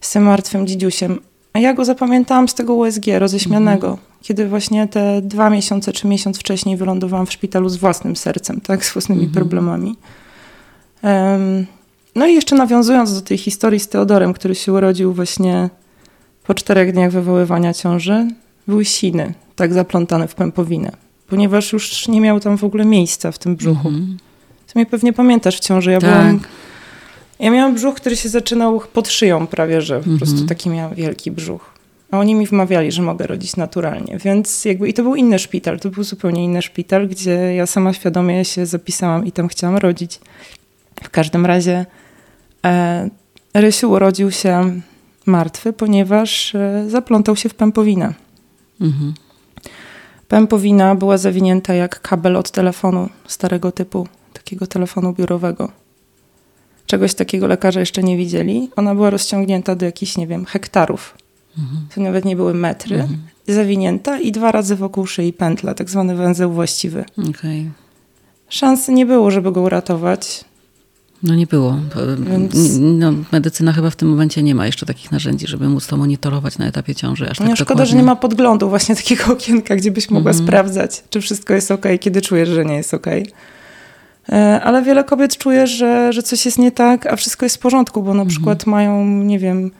[0.00, 1.20] z tym martwym dzidziusiem.
[1.52, 4.08] A ja go zapamiętałam z tego USG roześmianego, mhm.
[4.22, 8.84] kiedy właśnie te dwa miesiące czy miesiąc wcześniej wylądowałam w szpitalu z własnym sercem, tak,
[8.84, 9.34] z własnymi mhm.
[9.34, 9.96] problemami.
[11.02, 11.66] Um,
[12.14, 15.70] no i jeszcze nawiązując do tej historii z Teodorem, który się urodził właśnie
[16.46, 18.28] po czterech dniach wywoływania ciąży,
[18.68, 20.92] były siny, tak zaplątane w pępowinę,
[21.28, 23.88] ponieważ już nie miał tam w ogóle miejsca w tym brzuchu.
[23.88, 24.16] Mhm.
[24.66, 26.10] Ty mnie pewnie pamiętasz w ciąży, ja tak.
[26.10, 26.40] byłam
[27.42, 30.18] Ja miałam brzuch, który się zaczynał pod szyją prawie, że po Mhm.
[30.18, 31.72] prostu taki miałam wielki brzuch.
[32.10, 35.80] A oni mi wmawiali, że mogę rodzić naturalnie, więc jakby i to był inny szpital,
[35.80, 40.20] to był zupełnie inny szpital, gdzie ja sama świadomie się zapisałam i tam chciałam rodzić.
[41.02, 41.86] W każdym razie
[42.66, 43.08] e,
[43.54, 44.80] Rysiu urodził się
[45.26, 48.14] martwy, ponieważ e, zaplątał się w pępowinę.
[48.80, 49.14] Mhm.
[50.28, 55.68] Pępowina była zawinięta jak kabel od telefonu starego typu, takiego telefonu biurowego.
[56.86, 58.70] Czegoś takiego lekarze jeszcze nie widzieli.
[58.76, 61.14] Ona była rozciągnięta do jakichś, nie wiem, hektarów.
[61.58, 61.86] Mhm.
[61.94, 62.96] To nawet nie były metry.
[63.00, 63.18] Mhm.
[63.48, 67.04] Zawinięta i dwa razy wokół szyi pętla, tak zwany węzeł właściwy.
[67.30, 67.70] Okej.
[68.48, 70.44] Szansy nie było, żeby go uratować.
[71.22, 71.78] No nie było.
[72.30, 75.96] Więc- No, medycyna chyba w tym momencie nie ma jeszcze takich narzędzi, żeby móc to
[75.96, 77.30] monitorować na etapie ciąży.
[77.30, 80.46] Aż tak No, szkoda, że nie ma podglądu, właśnie takiego okienka, gdzie byś mogła Mhm.
[80.48, 83.06] sprawdzać, czy wszystko jest ok, kiedy czujesz, że nie jest ok.
[84.28, 87.58] E, Ale wiele kobiet czuje, że, że coś jest nie tak, a wszystko jest w
[87.58, 88.28] porządku, bo na Mhm.
[88.28, 89.70] przykład mają, nie wiem,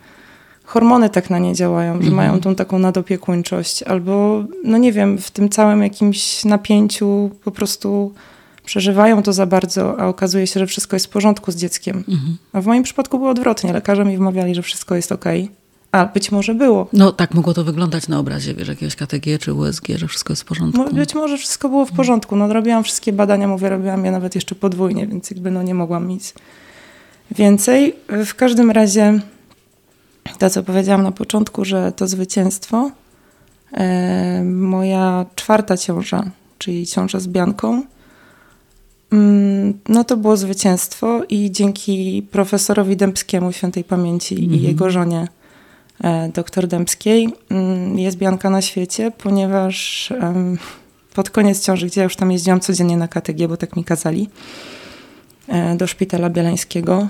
[0.65, 2.15] hormony tak na nie działają, że Mhm.
[2.15, 8.13] mają tą taką nadopiekuńczość, albo, no nie wiem, w tym całym jakimś napięciu po prostu
[8.65, 11.97] przeżywają to za bardzo, a okazuje się, że wszystko jest w porządku z dzieckiem.
[12.09, 12.37] Mhm.
[12.53, 13.73] A w moim przypadku było odwrotnie.
[13.73, 15.25] Lekarze mi wmawiali, że wszystko jest ok.
[15.93, 16.87] A być może było.
[16.93, 20.41] No tak mogło to wyglądać na obrazie, wiesz, jakiegoś KTG czy USG, że wszystko jest
[20.41, 20.83] w porządku.
[20.83, 22.35] Mo- Być może wszystko było w porządku.
[22.35, 26.07] No, robiłam wszystkie badania, mówię, robiłam je nawet jeszcze podwójnie, więc jakby no, nie mogłam
[26.07, 26.33] nic
[27.31, 27.95] więcej.
[28.25, 29.19] W każdym razie
[30.39, 32.91] to, co powiedziałam na początku, że to zwycięstwo,
[33.73, 36.23] e, moja czwarta ciąża,
[36.57, 37.83] czyli ciąża z Bianką,
[39.11, 44.63] mm, no to było zwycięstwo i dzięki profesorowi Dębskiemu świętej pamięci i Mhm.
[44.63, 45.27] jego żonie
[46.03, 50.09] e, doktor Dębskiej mm, jest Bianka na świecie, ponieważ
[51.13, 54.29] pod koniec ciąży, gdzie ja już tam jeździłam codziennie na KTG, bo tak mi kazali,
[55.47, 57.07] e, do szpitala bielańskiego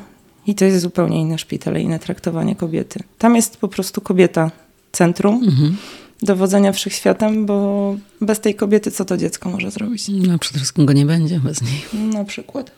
[0.48, 3.00] i to jest zupełnie inny szpital, inne traktowanie kobiety.
[3.18, 4.52] Tam jest po prostu kobieta
[4.92, 5.78] centrum Mhm.
[6.22, 10.04] dowodzenia wszechświatem, bo bez tej kobiety co to dziecko może zrobić?
[10.10, 12.10] No przede wszystkim go nie będzie bez niej.
[12.14, 12.72] Na przykład.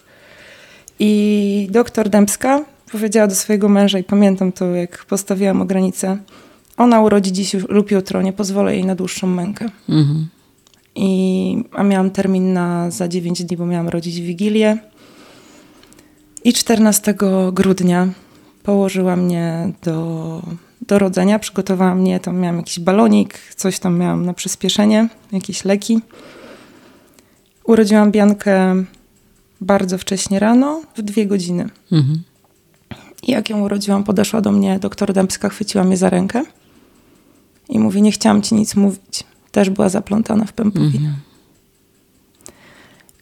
[1.00, 6.18] I doktor Dębska powiedziała do swojego męża, i pamiętam to, jak postawiłam o granicę,
[6.78, 9.70] ona urodzi dziś lub jutro, nie pozwolę jej na dłuższą mękę.
[9.90, 10.28] Mhm.
[10.96, 14.78] I, a miałam termin na za 9 dni, bo miałam rodzić Wigilię.
[16.44, 17.16] I 14
[17.54, 18.08] grudnia
[18.64, 20.42] położyła mnie do,
[20.88, 21.40] do rodzenia.
[21.40, 26.00] Przygotowała mnie, tam miałam jakiś balonik, coś tam miałam na przyspieszenie, jakieś leki.
[27.64, 28.76] Urodziłam Biankę
[29.62, 31.70] bardzo wcześnie rano, w dwie godziny.
[31.92, 32.24] Mhm.
[33.26, 36.44] I jak ją urodziłam, podeszła do mnie doktor Dębska, chwyciła mnie za rękę
[37.70, 39.24] i mówi, nie chciałam ci nic mówić.
[39.52, 40.96] Też była zaplątana w pępowinę.
[40.96, 41.16] Mhm.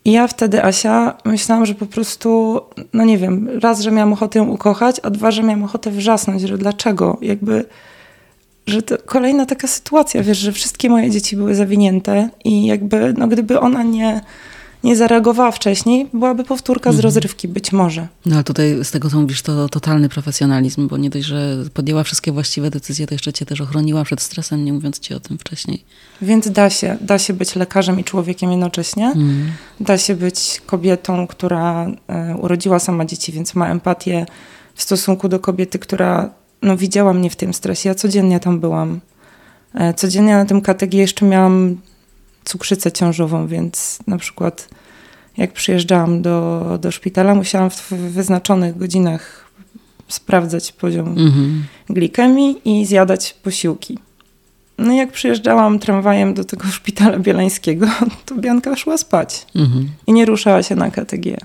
[0.05, 2.59] I ja wtedy, Asia, myślałam, że po prostu,
[2.93, 6.41] no nie wiem, raz, że miałam ochotę ją ukochać, a dwa, że miałam ochotę wrzasnąć,
[6.41, 7.17] że dlaczego?
[7.21, 7.65] Jakby,
[8.67, 13.27] że to kolejna taka sytuacja, wiesz, że wszystkie moje dzieci były zawinięte i jakby, no
[13.27, 14.21] gdyby ona nie,
[14.83, 17.03] nie zareagowała wcześniej, byłaby powtórka z Mhm.
[17.03, 18.07] rozrywki, być może.
[18.25, 22.03] No ale tutaj z tego, co mówisz, to totalny profesjonalizm, bo nie dość, że podjęła
[22.03, 25.37] wszystkie właściwe decyzje, to jeszcze cię też ochroniła przed stresem, nie mówiąc ci o tym
[25.37, 25.83] wcześniej.
[26.21, 29.05] Więc da się, da się być lekarzem i człowiekiem jednocześnie.
[29.07, 29.51] Mhm.
[29.79, 34.25] Da się być kobietą, która e, urodziła sama dzieci, więc ma empatię
[34.75, 36.29] w stosunku do kobiety, która
[36.61, 37.89] no, widziała mnie w tym stresie.
[37.89, 38.99] Ja codziennie tam byłam.
[39.73, 41.77] E, codziennie na tym KTG jeszcze miałam
[42.45, 44.69] cukrzycę ciążową, więc na przykład
[45.37, 49.51] jak przyjeżdżałam do, do szpitala, musiałam w wyznaczonych godzinach
[50.07, 51.65] sprawdzać poziom Mhm.
[51.89, 53.99] glikemii i zjadać posiłki.
[54.77, 57.87] No i jak przyjeżdżałam tramwajem do tego szpitala bielańskiego,
[58.25, 59.89] to Bianka szła spać Mhm.
[60.07, 61.37] i nie ruszała się na KTG.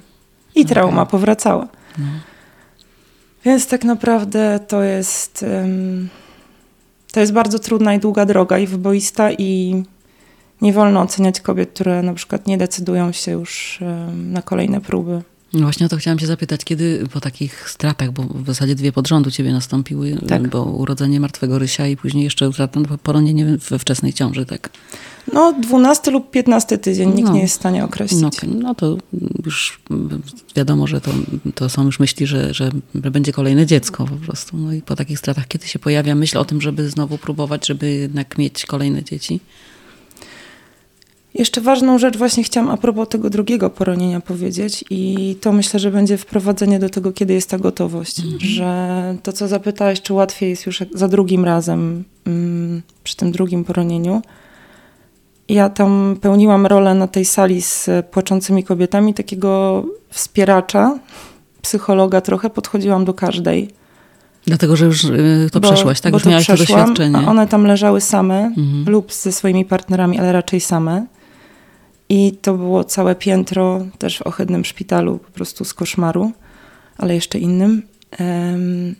[0.54, 1.68] I trauma powracała.
[1.98, 2.04] No.
[3.44, 5.44] Więc tak naprawdę to jest,
[7.12, 9.82] to jest bardzo trudna i długa droga i wyboista i
[10.62, 13.78] nie wolno oceniać kobiet, które na przykład nie decydują się już
[14.14, 15.22] na kolejne próby.
[15.52, 18.92] No właśnie o to chciałam cię zapytać, kiedy po takich stratach, bo w zasadzie dwie
[18.92, 20.48] pod rząd u ciebie nastąpiły, Tak.
[20.48, 24.70] bo urodzenie martwego rysia i później jeszcze utrata, poronienie we wczesnej ciąży, tak?
[25.32, 27.34] No 12 lub 15 tydzień, nikt No.
[27.34, 28.20] nie jest w stanie określić.
[28.22, 28.96] No, no to
[29.46, 29.80] już
[30.56, 31.10] wiadomo, że to,
[31.54, 34.56] to są już myśli, że, że będzie kolejne dziecko po prostu.
[34.56, 37.90] No i po takich stratach, kiedy się pojawia myśl o tym, żeby znowu próbować, żeby
[37.90, 39.40] jednak mieć kolejne dzieci?
[41.34, 45.90] Jeszcze ważną rzecz właśnie chciałam a propos tego drugiego poronienia powiedzieć i to myślę, że
[45.90, 48.16] będzie wprowadzenie do tego, kiedy jest ta gotowość.
[48.38, 53.64] Że to, co zapytałeś, czy łatwiej jest już za drugim razem mm, przy tym drugim
[53.64, 54.22] poronieniu.
[55.48, 60.98] Ja tam pełniłam rolę na tej sali z płaczącymi kobietami takiego wspieracza
[61.62, 63.68] psychologa trochę, podchodziłam do każdej.
[64.46, 66.12] Dlatego, że już y, to bo, przeszłaś, tak?
[66.12, 67.18] Bo Już miałaś to doświadczenie.
[67.28, 68.84] one tam leżały same Mhm.
[68.88, 71.06] lub ze swoimi partnerami, ale raczej same.
[72.08, 76.32] I to było całe piętro też w ohydnym szpitalu, po prostu z koszmaru,
[76.98, 77.82] ale jeszcze innym.
[78.10, 78.94] Em,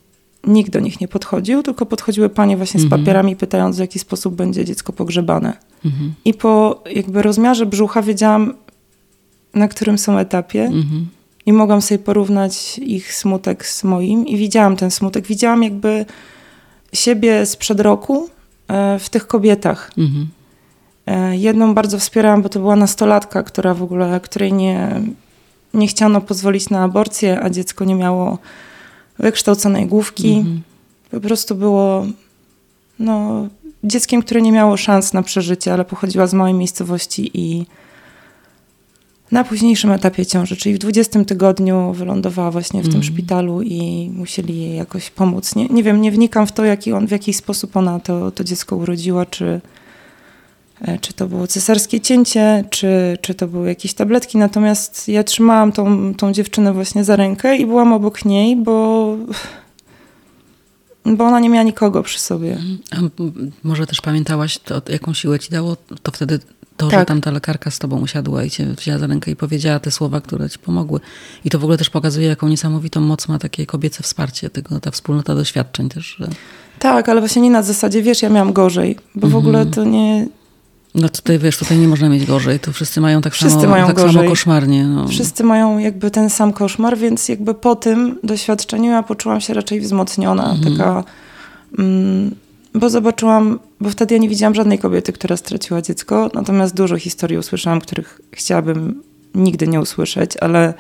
[0.47, 3.01] nikt do nich nie podchodził, tylko podchodziły panie właśnie z Mhm.
[3.03, 5.57] papierami, pytając w jaki sposób będzie dziecko pogrzebane.
[5.85, 6.15] Mhm.
[6.25, 8.55] I po jakby rozmiarze brzucha wiedziałam,
[9.55, 11.07] na którym są etapie Mhm.
[11.47, 15.27] i mogłam sobie porównać ich smutek z moim i widziałam ten smutek.
[15.27, 16.07] Widziałam jakby
[16.93, 18.29] siebie sprzed roku
[18.69, 19.91] e, w tych kobietach.
[19.99, 20.29] Mhm.
[21.09, 25.01] E, Jedną bardzo wspierałam, bo to była nastolatka, która w ogóle, której nie,
[25.75, 28.39] nie chciano pozwolić na aborcję, a dziecko nie miało
[29.19, 30.33] wykształconej główki.
[30.35, 30.63] Mhm.
[31.11, 32.07] Po prostu było
[32.99, 33.47] no,
[33.85, 37.67] dzieckiem, które nie miało szans na przeżycie, ale pochodziła z małej miejscowości i
[39.33, 43.05] na późniejszym etapie ciąży, czyli w 20 tygodniu wylądowała właśnie w tym Mhm.
[43.15, 45.55] szpitalu i musieli jej jakoś pomóc.
[45.57, 48.45] Nie, nie wiem, nie wnikam w to, jaki on, w jaki sposób ona to, to
[48.45, 49.61] dziecko urodziła, czy,
[51.01, 54.39] czy to było cesarskie cięcie, czy, czy to były jakieś tabletki.
[54.39, 59.17] Natomiast ja trzymałam tą, tą dziewczynę właśnie za rękę i byłam obok niej, bo,
[61.07, 62.59] bo ona nie miała nikogo przy sobie.
[62.91, 62.97] A
[63.63, 66.39] może też pamiętałaś, to, jaką siłę ci dało to wtedy
[66.77, 67.09] to, że Tak.
[67.09, 70.21] tam ta lekarka z tobą usiadła i cię wzięła za rękę i powiedziała te słowa,
[70.21, 71.01] które ci pomogły.
[71.45, 74.91] I to w ogóle też pokazuje, jaką niesamowitą moc ma takie kobiece wsparcie, tego, ta
[74.91, 76.17] wspólnota doświadczeń też.
[76.19, 76.29] Że...
[76.79, 79.43] Tak, ale właśnie nie na zasadzie, wiesz, ja miałam gorzej, bo w Mhm.
[79.45, 80.27] ogóle to nie...
[80.95, 83.87] No tutaj wiesz, tutaj nie można mieć gorzej, to wszyscy mają tak Wszyscy samo, mają
[83.87, 84.29] tak samo gorzej.
[84.29, 84.85] koszmarnie.
[84.85, 85.09] No.
[85.09, 89.81] Wszyscy mają jakby ten sam koszmar, więc jakby po tym doświadczeniu ja poczułam się raczej
[89.81, 90.77] wzmocniona, Mhm.
[90.77, 91.05] taka...
[91.79, 92.35] Mm,
[92.75, 97.39] bo zobaczyłam, bo wtedy ja nie widziałam żadnej kobiety, która straciła dziecko, natomiast dużo historii
[97.39, 99.03] usłyszałam, których chciałabym
[99.35, 100.75] nigdy nie usłyszeć, ale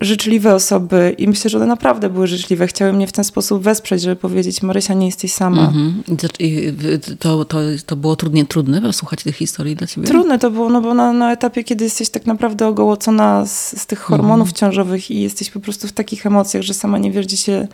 [0.00, 4.02] życzliwe osoby i myślę, że one naprawdę były życzliwe, chciały mnie w ten sposób wesprzeć,
[4.02, 5.62] żeby powiedzieć Marysia, nie jesteś sama.
[5.62, 6.02] Mhm.
[6.38, 6.72] I
[7.18, 10.06] to, to, to było trudnie, trudne słuchać tych historii dla ciebie?
[10.08, 13.86] Trudne to było, no bo na, na etapie, kiedy jesteś tak naprawdę ogołocona z, z
[13.86, 14.54] tych hormonów Mhm.
[14.54, 17.68] ciążowych i jesteś po prostu w takich emocjach, że sama nie wiesz, gdzie się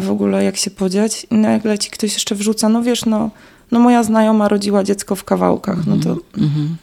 [0.00, 1.26] w ogóle jak się podziać.
[1.30, 3.30] I nagle ci ktoś jeszcze wrzuca, no wiesz, no,
[3.70, 5.86] no moja znajoma rodziła dziecko w kawałkach.
[5.86, 6.76] No to Mhm.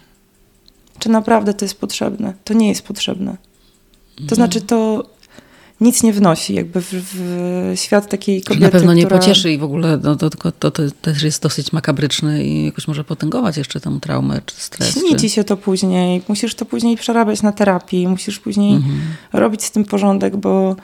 [1.00, 2.34] czy naprawdę to jest potrzebne?
[2.44, 3.38] To nie jest potrzebne.
[4.28, 5.06] To znaczy to
[5.82, 9.20] nic nie wnosi jakby w, w świat takiej kobiety, Na pewno nie która...
[9.20, 13.04] pocieszy i w ogóle no, to, to, to, też jest dosyć makabryczne i jakoś może
[13.04, 14.94] potęgować jeszcze tę traumę czy stres.
[14.94, 19.02] Śni ci się to później, musisz to później przerabiać na terapii, musisz później Mhm.
[19.34, 20.76] robić z tym porządek, bo.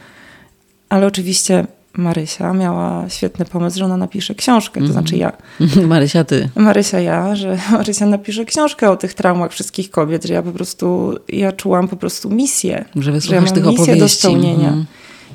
[0.89, 4.93] Ale oczywiście Marysia miała świetny pomysł, że ona napisze książkę, to Mhm.
[4.93, 5.32] znaczy ja.
[5.88, 6.49] Marysia, ty.
[6.56, 11.15] Marysia ja, że Marysia napisze książkę o tych traumach wszystkich kobiet, że ja po prostu,
[11.30, 12.86] ja czułam po prostu misję.
[12.95, 13.99] Że Że ja wysłuchasz mam tych misję opowieści.
[13.99, 14.67] do spełnienia.
[14.67, 14.86] Mhm.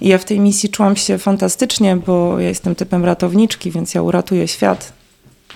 [0.00, 4.02] I ja w tej misji czułam się fantastycznie, bo ja jestem typem ratowniczki, więc ja
[4.02, 4.92] uratuję świat.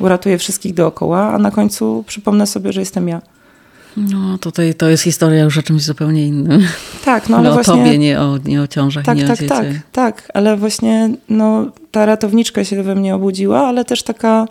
[0.01, 3.23] Uratuję wszystkich dookoła, a na końcu przypomnę sobie, że jestem ja.
[3.97, 6.67] No tutaj to jest historia już o czymś zupełnie innym.
[7.05, 7.85] Tak, no ale ale o właśnie...
[7.85, 9.83] tobie, nie o, nie o ciążach, Tak, nie tak, o tak, dzieciach.
[9.93, 14.47] tak, ale właśnie no, ta ratowniczka się we mnie obudziła, ale też taka,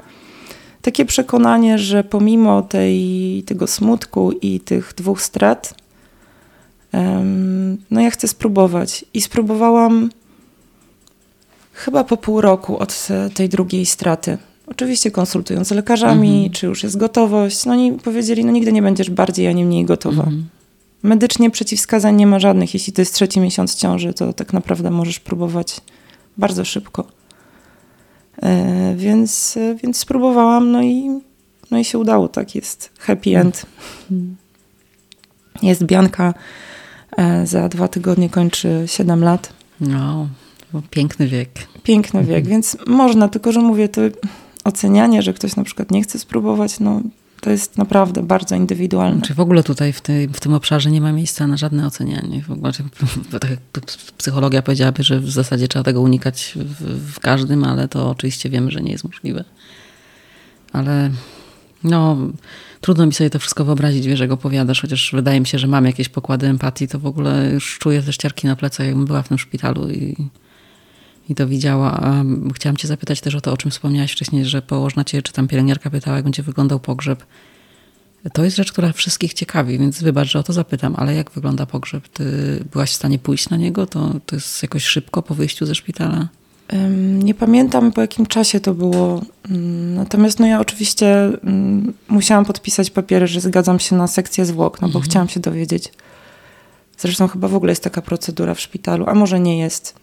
[0.81, 5.73] takie przekonanie, że pomimo tej, tego smutku i tych dwóch strat,
[6.91, 9.05] em, no ja chcę spróbować.
[9.13, 10.09] I spróbowałam
[11.73, 14.37] chyba po pół roku od tej drugiej straty.
[14.67, 16.51] Oczywiście konsultując z lekarzami, Mhm.
[16.51, 17.65] czy już jest gotowość.
[17.65, 20.23] No oni powiedzieli, no nigdy nie będziesz bardziej ani mniej gotowa.
[20.23, 20.47] Mhm.
[21.03, 22.73] Medycznie przeciwwskazań nie ma żadnych.
[22.73, 25.81] Jeśli to jest trzeci miesiąc ciąży, to tak naprawdę możesz próbować
[26.37, 27.07] bardzo szybko.
[28.41, 31.09] E, więc, e, więc spróbowałam, no i,
[31.71, 32.27] no i się udało.
[32.27, 32.91] Tak jest.
[32.99, 33.65] Happy end.
[35.61, 36.33] Jest Bianka.
[37.17, 39.53] E, za dwa tygodnie kończy 7 lat.
[39.81, 40.27] No,
[40.89, 41.49] piękny wiek.
[41.83, 44.01] Piękny wiek, więc można, tylko że mówię, to
[44.67, 47.01] ocenianie, że ktoś na przykład nie chce spróbować, no
[47.41, 49.21] to jest naprawdę bardzo indywidualne.
[49.21, 52.41] Czy w ogóle tutaj w, tej, w tym obszarze nie ma miejsca na żadne ocenianie?
[52.41, 52.73] W ogóle,
[53.39, 53.59] tak jak
[54.17, 58.71] psychologia powiedziałaby, że w zasadzie trzeba tego unikać w, w każdym, ale to oczywiście wiemy,
[58.71, 59.43] że nie jest możliwe.
[60.73, 61.11] Ale
[61.83, 62.17] no,
[62.81, 65.85] trudno mi sobie to wszystko wyobrazić, wiesz, jak opowiadasz, chociaż wydaje mi się, że mam
[65.85, 69.27] jakieś pokłady empatii, to w ogóle już czuję te ścierki na plecach, jakbym była w
[69.27, 70.15] tym szpitalu i,
[71.29, 71.91] i to widziała.
[71.91, 72.23] A
[72.55, 75.47] chciałam cię zapytać też o to, o czym wspomniałaś wcześniej, że położna cię, czy tam
[75.47, 77.23] pielęgniarka pytała, jak będzie wyglądał pogrzeb.
[78.33, 81.65] To jest rzecz, która wszystkich ciekawi, więc wybacz, że o to zapytam, ale jak wygląda
[81.65, 82.07] pogrzeb?
[82.07, 82.23] Ty
[82.71, 83.85] byłaś w stanie pójść na niego?
[83.87, 86.27] To, to jest jakoś szybko po wyjściu ze szpitala?
[87.19, 89.21] Nie pamiętam po jakim czasie to było.
[89.51, 94.81] Ym, Natomiast no ja oczywiście ym, musiałam podpisać papiery, że zgadzam się na sekcję zwłok,
[94.81, 95.03] no bo Mhm.
[95.03, 95.91] chciałam się dowiedzieć,
[96.97, 99.95] Zresztą chyba w ogóle jest taka procedura w szpitalu, a może nie jest.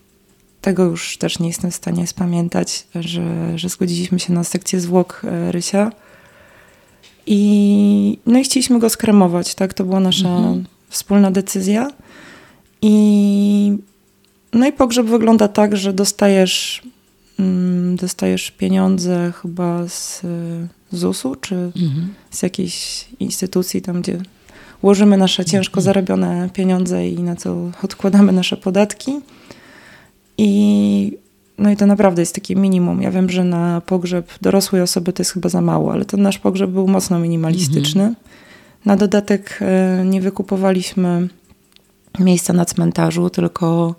[0.64, 5.22] Tego już też nie jestem w stanie spamiętać, że, że zgodziliśmy się na sekcję zwłok
[5.24, 5.92] e, Rysia.
[7.26, 9.74] I, no i chcieliśmy go skremować, tak?
[9.74, 10.64] To była nasza mhm.
[10.88, 11.90] wspólna decyzja.
[12.82, 13.76] I,
[14.52, 16.82] no i pogrzeb wygląda tak, że dostajesz,
[17.38, 20.22] mm, dostajesz pieniądze chyba z
[20.92, 22.14] ZUS-u, czy mhm.
[22.30, 24.18] z jakiejś instytucji tam, gdzie
[24.82, 25.84] łożymy nasze ciężko mhm.
[25.84, 29.20] zarobione pieniądze i na co odkładamy nasze podatki.
[30.38, 31.18] I
[31.58, 33.02] no i to naprawdę jest takie minimum.
[33.02, 36.38] Ja wiem, że na pogrzeb dorosłej osoby to jest chyba za mało, ale ten nasz
[36.38, 38.02] pogrzeb był mocno minimalistyczny.
[38.02, 38.24] Mhm.
[38.84, 41.28] Na dodatek e, nie wykupowaliśmy
[42.18, 43.94] miejsca na cmentarzu, tylko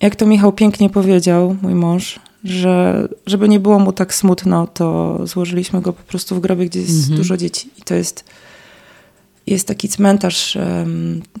[0.00, 5.18] jak to Michał pięknie powiedział, mój mąż, że żeby nie było mu tak smutno, to
[5.24, 7.16] złożyliśmy go po prostu w grobie, gdzie jest mhm.
[7.16, 7.70] dużo dzieci.
[7.78, 8.24] I to jest,
[9.46, 10.58] jest taki cmentarz,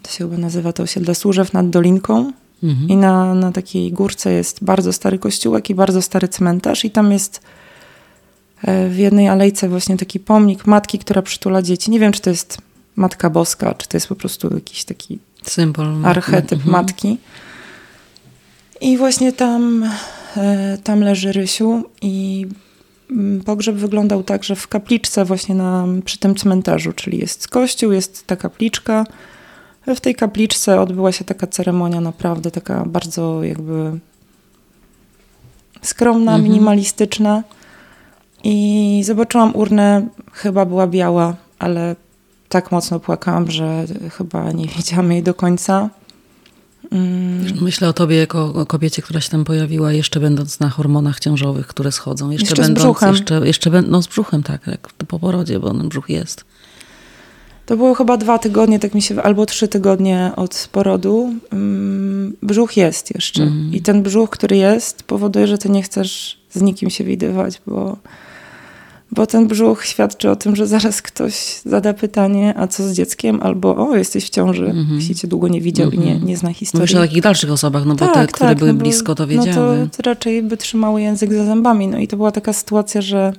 [0.02, 2.32] to się chyba nazywa to osiedle Służew nad Dolinką.
[2.62, 2.88] Mhm.
[2.88, 6.84] I na, na takiej górce jest bardzo stary kościółek i bardzo stary cmentarz.
[6.84, 7.40] I tam jest
[8.62, 11.90] e, w jednej alejce właśnie taki pomnik matki, która przytula dzieci.
[11.90, 12.58] Nie wiem, czy to jest
[12.96, 16.72] Matka Boska, czy to jest po prostu jakiś taki symbol, archetyp mhm.
[16.72, 17.18] matki.
[18.80, 19.90] I właśnie tam,
[20.36, 22.46] e, tam leży Rysiu i
[23.10, 27.92] mm, pogrzeb wyglądał tak, że w kapliczce właśnie na, przy tym cmentarzu, czyli jest kościół,
[27.92, 29.06] jest ta kapliczka.
[29.94, 33.98] W tej kapliczce odbyła się taka ceremonia naprawdę taka bardzo jakby
[35.82, 36.42] skromna, mhm.
[36.42, 37.42] minimalistyczna.
[38.44, 41.96] I zobaczyłam urnę, chyba była biała, ale
[42.48, 45.90] tak mocno płakałam, że chyba nie wiedziałam jej do końca.
[46.90, 47.44] Mm.
[47.60, 51.66] Myślę o tobie jako o kobiecie, która się tam pojawiła, jeszcze będąc na hormonach ciążowych,
[51.66, 52.30] które schodzą.
[52.30, 53.10] Jeszcze, jeszcze będąc, z brzuchem.
[53.10, 56.44] Jeszcze, jeszcze no z brzuchem, tak, jak po porodzie, bo ten brzuch jest.
[57.68, 61.32] To było chyba dwa tygodnie, tak mi się, albo trzy tygodnie od porodu.
[61.52, 63.42] Mm, brzuch jest jeszcze.
[63.42, 63.70] Mm.
[63.74, 67.96] I ten brzuch, który jest, powoduje, że ty nie chcesz z nikim się widywać, bo
[69.12, 73.42] bo ten brzuch świadczy o tym, że zaraz ktoś zada pytanie, a co z dzieckiem,
[73.42, 74.94] albo o, jesteś w ciąży, mm -hmm.
[74.94, 76.02] jeśli cię długo nie widział mm -hmm.
[76.02, 76.28] i nie, mhm.
[76.28, 76.82] nie zna historii.
[76.82, 79.26] Mówisz o takich dalszych osobach, no bo tak, te, które tak, były no blisko, to
[79.26, 79.78] wiedziały.
[79.78, 81.88] No to, to raczej by trzymały język za zębami.
[81.88, 83.32] No i to była taka sytuacja, że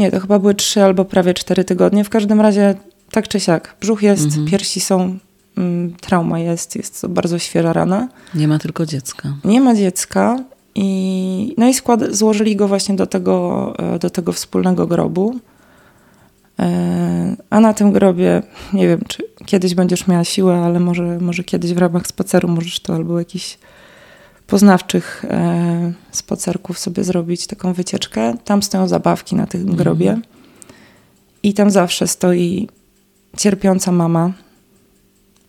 [0.00, 2.04] nie, to chyba były trzy albo prawie cztery tygodnie.
[2.04, 2.74] W każdym razie
[3.10, 4.50] tak czy siak, brzuch jest, -hmm.
[4.50, 5.18] piersi są,
[5.56, 8.08] mm, trauma jest, jest to bardzo świeża rana.
[8.34, 9.34] Nie ma tylko dziecka.
[9.44, 10.44] Nie ma dziecka.
[10.74, 15.40] I, no i skład, złożyli go właśnie do tego, e, do tego wspólnego grobu.
[16.58, 21.44] E, a na tym grobie, nie wiem, czy kiedyś będziesz miała siłę, ale może, może
[21.44, 23.58] kiedyś w ramach spaceru możesz to albo jakiś
[24.50, 28.34] poznawczych e, spacerków sobie zrobić taką wycieczkę.
[28.44, 30.08] Tam stoją zabawki na tym grobie.
[30.08, 30.26] Mhm.
[31.42, 32.68] I tam zawsze stoi
[33.36, 34.32] cierpiąca mama,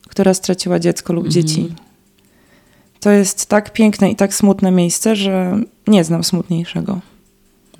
[0.07, 1.33] która straciła dziecko lub mhm.
[1.33, 1.75] dzieci
[3.01, 6.99] to jest tak piękne i tak smutne miejsce, że nie znam smutniejszego.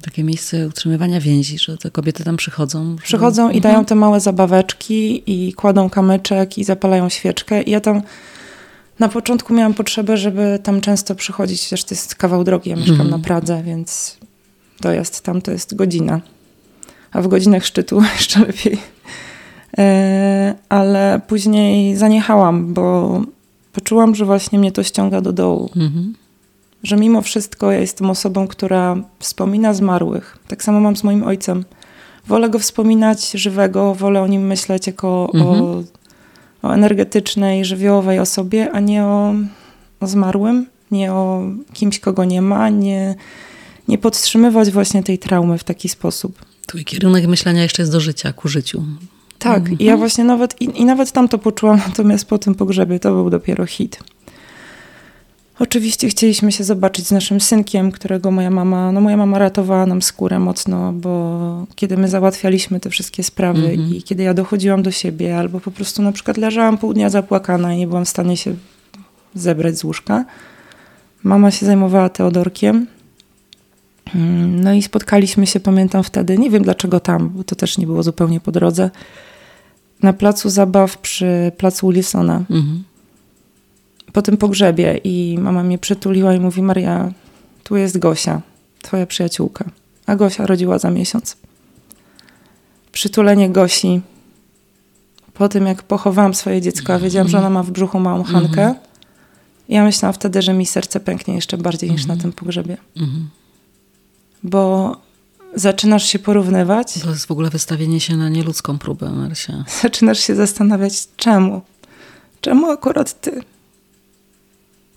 [0.02, 2.96] Takie miejsce utrzymywania więzi, że te kobiety tam przychodzą.
[3.04, 7.62] Przychodzą i dają te małe zabaweczki i kładą kamyczek i zapalają świeczkę.
[7.62, 8.02] I ja tam
[9.00, 12.70] na początku miałam potrzebę, żeby tam często przychodzić, chociaż to jest kawał drogi.
[12.70, 13.10] Ja mieszkam mm.
[13.10, 14.18] na Pradze, więc
[14.82, 16.22] dojazd tam to jest godzina.
[17.12, 18.78] A w godzinach szczytu jeszcze lepiej.
[19.78, 23.22] E, ale później zaniechałam, bo
[23.74, 25.70] poczułam, że właśnie mnie to ściąga do dołu.
[25.76, 26.14] Mhm.
[26.84, 30.38] Że mimo wszystko ja jestem osobą, która wspomina zmarłych.
[30.48, 31.66] Tak samo mam z moim ojcem.
[32.28, 35.62] Wolę go wspominać żywego, wolę o nim myśleć jako mhm.
[35.62, 35.84] o,
[36.64, 39.34] o energetycznej, żywiołowej osobie, a nie o,
[40.00, 41.44] o zmarłym, nie o
[41.74, 43.16] kimś, kogo nie ma, nie,
[43.88, 46.46] nie podtrzymywać właśnie tej traumy w taki sposób.
[46.68, 48.84] Twój kierunek myślenia jeszcze jest do życia, ku życiu.
[49.40, 49.80] Tak, mhm.
[49.80, 53.12] i ja właśnie nawet, i, i nawet tam to poczułam, natomiast po tym pogrzebie to
[53.12, 54.00] był dopiero hit.
[55.62, 60.02] Oczywiście chcieliśmy się zobaczyć z naszym synkiem, którego moja mama, no moja mama ratowała nam
[60.02, 63.96] skórę mocno, bo kiedy my załatwialiśmy te wszystkie sprawy mm-hmm.
[63.96, 67.74] i kiedy ja dochodziłam do siebie, albo po prostu na przykład leżałam pół dnia zapłakana
[67.74, 68.56] i nie byłam w stanie się
[69.36, 70.26] zebrać z łóżka,
[71.24, 72.88] mama się zajmowała Teodorkiem.
[74.16, 77.86] Mm, no i spotkaliśmy się, pamiętam wtedy, nie wiem dlaczego tam, bo to też nie
[77.86, 78.90] było zupełnie po drodze
[80.04, 82.44] na placu zabaw przy placu Wilsona.
[82.50, 82.84] Mhm.
[84.14, 87.12] Po tym pogrzebie i mama mnie przytuliła i mówi: Maria,
[87.64, 88.42] tu jest Gosia,
[88.82, 89.66] twoja przyjaciółka.
[90.06, 91.38] A Gosia rodziła za miesiąc.
[92.92, 94.02] Przytulenie Gosi.
[95.34, 98.62] Po tym, jak pochowałam swoje dziecko, a wiedziałam, że ona ma w brzuchu małą Hankę,
[98.62, 98.76] mhm.
[99.70, 102.20] ja myślałam wtedy, że mi serce pęknie jeszcze bardziej niż na mhm.
[102.22, 102.78] tym pogrzebie.
[102.98, 103.30] Mhm.
[104.44, 104.96] Bo
[105.56, 107.00] zaczynasz się porównywać.
[107.00, 109.66] To jest w ogóle wystawienie się na nieludzką próbę, Marsia.
[109.82, 111.62] Zaczynasz się zastanawiać, czemu?
[112.42, 113.44] Czemu akurat ty?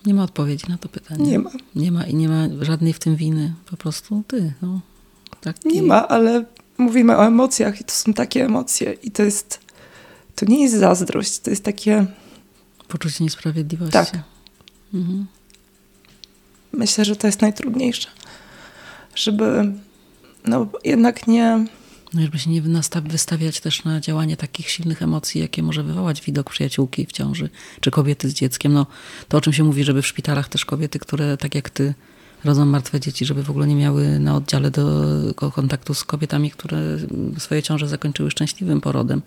[0.07, 1.25] Nie ma odpowiedzi na to pytanie.
[1.25, 1.51] Nie ma.
[1.75, 3.55] Nie ma i nie ma żadnej w tym winy.
[3.71, 4.53] Po prostu ty.
[4.63, 4.81] No.
[5.41, 6.45] Tak nie ma, ale
[6.79, 9.61] mówimy o emocjach i to są takie emocje i to jest,
[10.35, 12.07] to nie jest zazdrość, to jest takie...
[12.89, 13.93] Poczucie niesprawiedliwości.
[13.93, 14.19] Tak.
[14.95, 15.27] Mhm.
[16.73, 18.09] Myślę, że to jest najtrudniejsze.
[19.15, 19.73] Żeby
[20.45, 21.65] no jednak nie...
[22.15, 22.63] No żeby się nie
[23.05, 27.49] wystawiać też na działanie takich silnych emocji, jakie może wywołać widok przyjaciółki w ciąży,
[27.81, 28.73] czy kobiety z dzieckiem.
[28.73, 28.87] No,
[29.29, 31.95] to o czym się mówi, żeby w szpitalach też kobiety, które tak jak ty
[32.45, 36.99] rodzą martwe dzieci, żeby w ogóle nie miały na oddziale do kontaktu z kobietami, które
[37.39, 39.23] swoje ciąże zakończyły szczęśliwym porodem.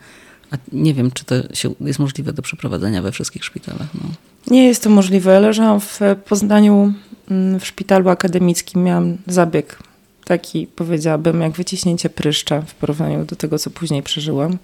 [0.51, 1.35] A nie wiem, czy to
[1.81, 3.87] jest możliwe do przeprowadzenia we wszystkich szpitalach.
[3.93, 4.09] No.
[4.47, 5.39] Nie jest to możliwe.
[5.39, 6.93] Leżałam w Poznaniu
[7.31, 8.83] mm, w szpitalu akademickim.
[8.83, 9.79] Miałam zabieg
[10.27, 14.57] taki, powiedziałabym, jak wyciśnięcie pryszcza w porównaniu do tego, co później przeżyłam.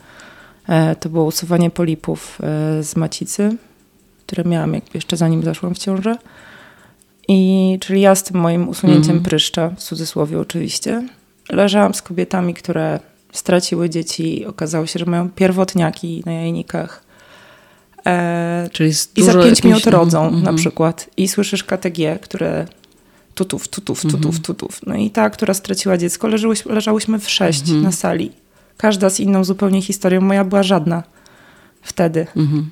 [0.68, 3.58] E, to było usuwanie polipów e, z macicy,
[4.26, 6.16] które miałam jeszcze zanim zaszłam w ciążę.
[7.28, 9.26] I czyli ja z tym moim usunięciem mm -hmm.
[9.26, 11.08] pryszcza, w cudzysłowie oczywiście,
[11.50, 13.00] leżałam z kobietami, które
[13.32, 17.04] straciły dzieci i okazało się, że mają pierwotniaki na jajnikach.
[18.06, 20.44] E, czyli I za pięć minut rodzą mm -hmm.
[20.44, 21.10] na przykład.
[21.18, 22.66] I słyszysz KTG, które
[23.36, 24.42] tutów, tutów, tutów, mm -hmm.
[24.42, 24.80] tutów.
[24.88, 27.82] No i ta, która straciła dziecko, leżałyśmy, leżałyśmy w sześć -hmm.
[27.82, 28.32] na sali.
[28.78, 30.22] Każda z inną zupełnie historią.
[30.22, 31.04] Moja była żadna
[31.82, 32.28] wtedy.
[32.36, 32.64] -hmm.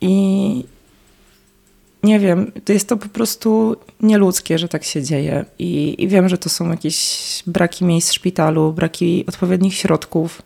[0.00, 0.64] I,
[2.02, 5.44] nie wiem, to jest to po prostu nieludzkie, że tak się dzieje.
[5.58, 10.42] I, I, wiem, że to są jakieś braki miejsc w szpitalu, braki odpowiednich środków.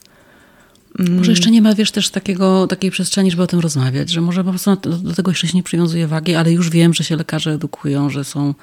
[0.98, 1.16] Mm.
[1.16, 4.44] Może jeszcze nie ma, wiesz, też takiego, takiej przestrzeni, żeby o tym rozmawiać, że może
[4.44, 7.16] po prostu do, do tego jeszcze się nie przywiązuje wagi, ale już wiem, że się
[7.16, 8.54] lekarze edukują, że są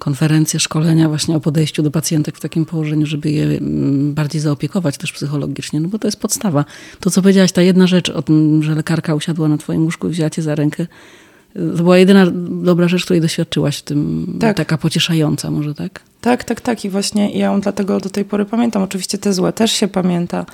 [0.00, 4.98] konferencje, szkolenia właśnie o podejściu do pacjentek w takim położeniu, żeby je mm, bardziej zaopiekować
[4.98, 6.64] też psychologicznie, no bo to jest podstawa.
[7.00, 10.10] To, co powiedziałaś, ta jedna rzecz o tym, że lekarka usiadła na twoim łóżku i
[10.10, 10.86] wzięła cię za rękę,
[11.54, 12.26] to była jedyna
[12.62, 14.56] dobra rzecz, której doświadczyłaś w tym, tak.
[14.56, 16.00] taka pocieszająca może, tak?
[16.20, 16.84] Tak, tak, tak.
[16.84, 18.82] I właśnie ja ją dlatego do tej pory pamiętam.
[18.82, 20.46] Oczywiście te złe też się pamięta,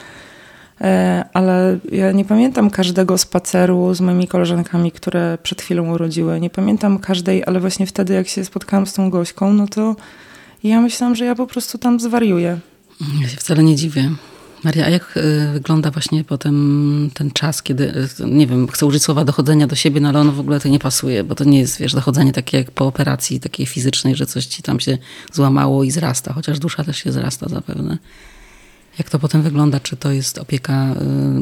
[1.32, 6.40] ale ja nie pamiętam każdego spaceru z moimi koleżankami, które przed chwilą urodziły.
[6.40, 9.96] Nie pamiętam każdej, ale właśnie wtedy, jak się spotkałam z tą Gośką, no to
[10.64, 12.58] ja myślałam, że ja po prostu tam zwariuję.
[13.22, 14.10] Ja się wcale nie dziwię.
[14.64, 19.02] Maria, a jak y, wygląda właśnie potem ten czas, kiedy, y, nie wiem, chcę użyć
[19.02, 21.58] słowa dochodzenia do siebie, no ale ono w ogóle to nie pasuje, bo to nie
[21.58, 24.98] jest, wiesz, dochodzenie takie jak po operacji, takiej fizycznej, że coś ci tam się
[25.32, 27.98] złamało i zrasta, chociaż dusza też się zrasta zapewne.
[28.98, 29.80] Jak to potem wygląda?
[29.80, 30.94] Czy to jest opieka,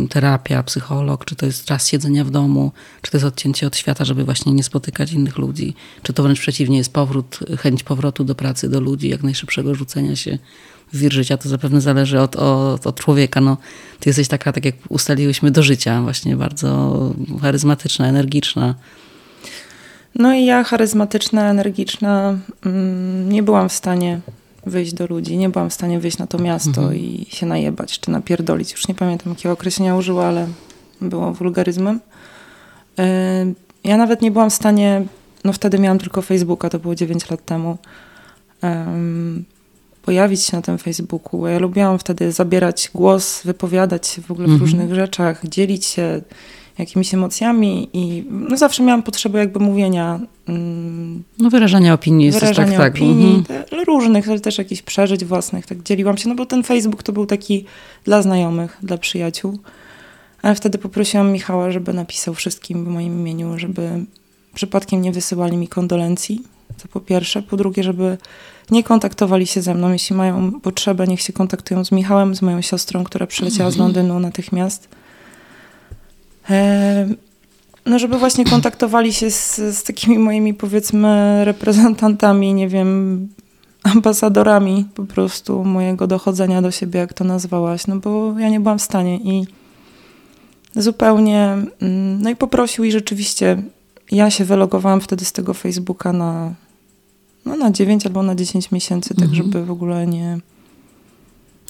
[0.05, 3.76] y, terapia, psycholog, czy to jest czas siedzenia w domu, czy to jest odcięcie od
[3.76, 8.24] świata, żeby właśnie nie spotykać innych ludzi, czy to wręcz przeciwnie jest powrót, chęć powrotu
[8.24, 10.38] do pracy, do ludzi, jak najszybszego rzucenia się
[10.92, 13.40] wir życia, to zapewne zależy od, od, od, człowieka.
[13.40, 13.57] No,
[14.00, 16.94] ty jesteś taka, tak jak ustaliłyśmy, do życia, właśnie bardzo
[17.42, 18.74] charyzmatyczna, energiczna.
[20.14, 24.20] No i ja charyzmatyczna, energiczna, mm, nie byłam w stanie
[24.67, 26.97] wyjść do ludzi, nie byłam w stanie wyjść na to miasto mhm.
[26.97, 28.73] i się najebać, czy napierdolić.
[28.73, 30.49] Już nie pamiętam, jakiego określenia użyła, ale
[31.01, 32.01] było wulgaryzmem.
[32.99, 33.03] Y,
[33.85, 35.05] ja nawet nie byłam w stanie,
[35.45, 37.79] no wtedy miałam tylko Facebooka, to było 9 lat temu
[40.03, 41.47] pojawić się na tym Facebooku.
[41.47, 44.61] Ja lubiłam wtedy zabierać głos, wypowiadać się w ogóle w mhm.
[44.61, 46.23] różnych rzeczach, dzielić się
[46.79, 50.20] jakimiś emocjami i no zawsze miałam potrzebę jakby mówienia.
[50.49, 52.31] Mm, no wyrażania opinii.
[52.31, 52.95] Wyrażania tak, tak.
[52.95, 53.85] opinii, mhm.
[53.87, 55.66] różnych, ale też jakichś przeżyć własnych.
[55.66, 57.64] Tak dzieliłam się, no bo ten Facebook to był taki
[58.05, 59.59] dla znajomych, dla przyjaciół.
[60.43, 63.91] Ale wtedy poprosiłam Michała, żeby napisał wszystkim w moim imieniu, żeby
[64.55, 66.43] przypadkiem nie wysyłali mi kondolencji.
[66.83, 67.43] To po pierwsze.
[67.43, 68.18] Po drugie, żeby
[68.70, 69.93] nie kontaktowali się ze mną.
[69.93, 74.20] Jeśli mają potrzebę, niech się kontaktują z Michałem, z moją siostrą, która przyleciała z Londynu
[74.20, 74.89] natychmiast.
[77.86, 83.28] No, żeby właśnie kontaktowali się z, z takimi moimi, powiedzmy, reprezentantami, nie wiem,
[83.82, 88.78] ambasadorami po prostu mojego dochodzenia do siebie, jak to nazwałaś, no bo ja nie byłam
[88.78, 89.47] w stanie i
[90.76, 93.62] zupełnie, mm, no i poprosił i rzeczywiście
[94.11, 96.55] ja się wylogowałam wtedy z tego Facebooka na
[97.45, 99.34] no, na 9 albo na 10 miesięcy, tak mhm.
[99.34, 100.38] żeby w ogóle nie...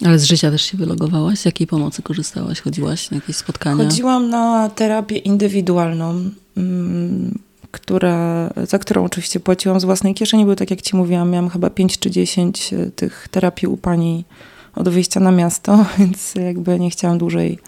[0.06, 1.38] Ale z życia też się wylogowałaś?
[1.38, 2.60] Z jakiej pomocy korzystałaś?
[2.60, 3.84] Chodziłaś na jakieś spotkania?
[3.84, 7.38] Chodziłam na terapię indywidualną, mm,
[7.70, 11.70] która, za którą oczywiście płaciłam z własnej kieszeni, bo tak jak ci mówiłam, miałam chyba
[11.70, 14.24] 5 czy 10 e, tych terapii u pani
[14.76, 17.58] od wyjścia na miasto, więc jakby nie chciałam dłużej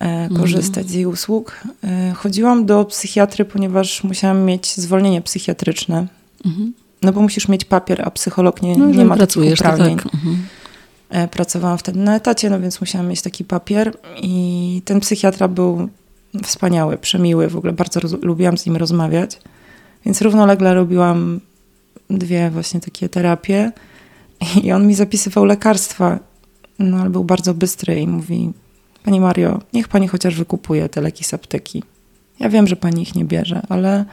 [0.00, 0.40] e, mhm.
[0.40, 1.60] korzystać z jej usług.
[1.84, 6.06] E, chodziłam do psychiatry, ponieważ musiałam mieć zwolnienie psychiatryczne.
[6.44, 6.72] Mhm.
[7.02, 9.96] No bo musisz mieć papier, a psycholog nie, no, nie ma pracujesz, uprawnień.
[9.96, 10.14] tak.
[10.14, 10.46] Mhm.
[11.10, 15.88] E, pracowałam wtedy na etacie, no więc musiałam mieć taki papier i ten psychiatra był
[16.42, 19.40] wspaniały, przemiły, w ogóle bardzo lubiłam z nim rozmawiać.
[20.04, 21.40] Więc równolegle robiłam
[22.10, 23.72] dwie właśnie takie terapie
[24.62, 26.18] i on mi zapisywał lekarstwa,
[26.78, 28.52] no ale był bardzo bystry i mówi
[29.04, 31.82] Pani Mario, niech Pani chociaż wykupuje te leki z apteki.
[32.40, 34.04] Ja wiem, że Pani ich nie bierze, ale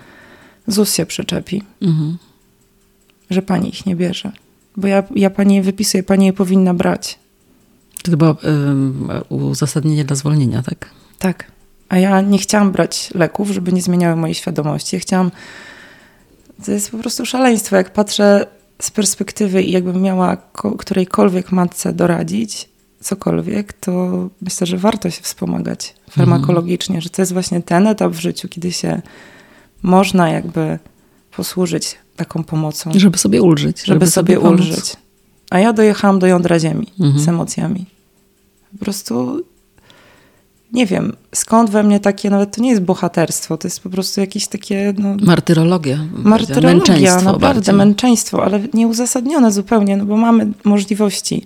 [0.67, 2.17] ZUS się przyczepi, mhm.
[3.29, 4.31] że Pani ich nie bierze.
[4.77, 7.19] Bo ja, ja Pani je wypisuję, Pani je powinna brać.
[8.03, 8.37] To było
[9.29, 10.89] uzasadnienie dla zwolnienia, tak?
[11.19, 11.51] Tak.
[11.89, 14.95] A ja nie chciałam brać leków, żeby nie zmieniały mojej świadomości.
[14.95, 15.31] Ja chciałam...
[16.65, 17.75] To jest po prostu szaleństwo.
[17.75, 18.45] Jak patrzę
[18.81, 20.37] z perspektywy i jakbym miała
[20.77, 22.69] którejkolwiek matce doradzić
[22.99, 27.01] cokolwiek, to myślę, że warto się wspomagać farmakologicznie, mm.
[27.01, 29.01] że to jest właśnie ten etap w życiu, kiedy się
[29.83, 30.79] można jakby
[31.35, 32.91] posłużyć taką pomocą.
[32.95, 33.79] Żeby sobie ulżyć.
[33.79, 34.95] Żeby, żeby sobie, sobie ulżyć.
[35.49, 37.19] A ja dojechałam do jądra ziemi mm.
[37.19, 37.85] z emocjami.
[38.71, 39.43] Po prostu
[40.73, 44.21] nie wiem, skąd we mnie takie, nawet to nie jest bohaterstwo, to jest po prostu
[44.21, 44.93] jakieś takie...
[44.97, 45.99] No, martyrologia.
[46.13, 47.75] Martyrologia, męczeństwo naprawdę, bardziej.
[47.75, 51.45] męczeństwo, ale nieuzasadnione zupełnie, no bo mamy możliwości.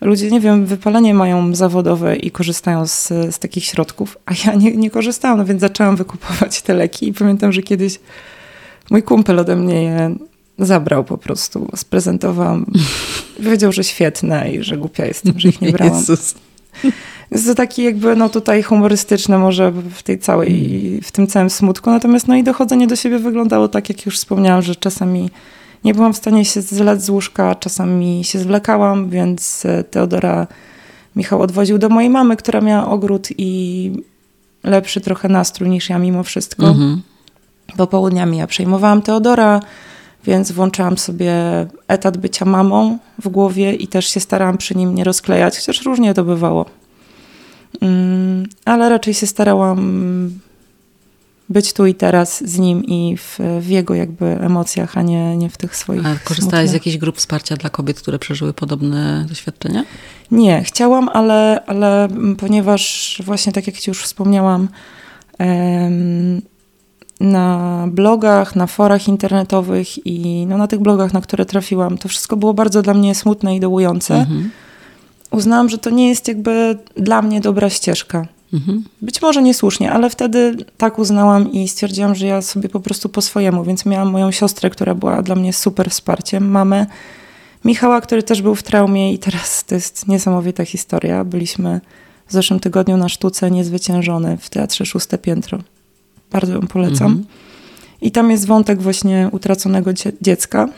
[0.00, 4.76] Ludzie, nie wiem, wypalenie mają zawodowe i korzystają z, z takich środków, a ja nie,
[4.76, 8.00] nie korzystałam, no więc zaczęłam wykupować te leki i pamiętam, że kiedyś
[8.90, 10.16] mój kumpel ode mnie je
[10.58, 12.66] zabrał po prostu, sprezentowałam.
[13.36, 15.94] Powiedział, że świetne i że głupia jestem, że ich nie brałam.
[15.94, 16.34] Jezus.
[17.30, 21.90] Jest to taki jakby, no tutaj humorystyczne może w tej całej, w tym całym smutku.
[21.90, 25.30] Natomiast no i dochodzenie do siebie wyglądało tak, jak już wspomniałam, że czasami
[25.84, 30.46] nie byłam w stanie się zlać z łóżka, czasami się zwlekałam, więc e, Teodora
[31.16, 33.90] Michał odwoził do mojej mamy, która miała ogród i
[34.64, 36.68] lepszy trochę nastrój niż ja mimo wszystko.
[36.68, 37.02] Mhm.
[37.76, 39.60] Popołudniami ja przejmowałam Teodora,
[40.24, 41.32] więc włączałam sobie
[41.88, 46.14] etat bycia mamą w głowie i też się starałam przy nim nie rozklejać, chociaż różnie
[46.14, 46.66] to bywało.
[47.80, 50.30] Mm, ale raczej się starałam
[51.48, 55.50] być tu i teraz z nim i w, w jego jakby emocjach, a nie, nie
[55.50, 56.06] w tych swoich.
[56.06, 59.84] A korzystałaś z jakichś grup wsparcia dla kobiet, które przeżyły podobne doświadczenia?
[60.30, 62.08] Nie, chciałam, ale, ale
[62.38, 64.68] ponieważ właśnie tak jak ci już wspomniałam,
[67.20, 72.36] na blogach, na forach internetowych i no, na tych blogach, na które trafiłam, to wszystko
[72.36, 74.14] było bardzo dla mnie smutne i dołujące.
[74.14, 74.50] Mhm.
[75.30, 78.26] Uznałam, że to nie jest jakby dla mnie dobra ścieżka.
[78.52, 78.84] Mhm.
[79.02, 83.22] Być może niesłusznie, ale wtedy tak uznałam i stwierdziłam, że ja sobie po prostu po
[83.22, 86.86] swojemu, więc miałam moją siostrę, która była dla mnie super wsparciem, mamę,
[87.64, 91.24] Michała, który też był w traumie i teraz to jest niesamowita historia.
[91.24, 91.80] Byliśmy
[92.26, 95.58] w zeszłym tygodniu na sztuce Niezwyciężony w Teatrze Szóste Piętro.
[96.34, 97.06] Bardzo ją polecam.
[97.06, 97.26] Mhm.
[98.00, 99.90] I tam jest wątek właśnie utraconego
[100.22, 100.68] dziecka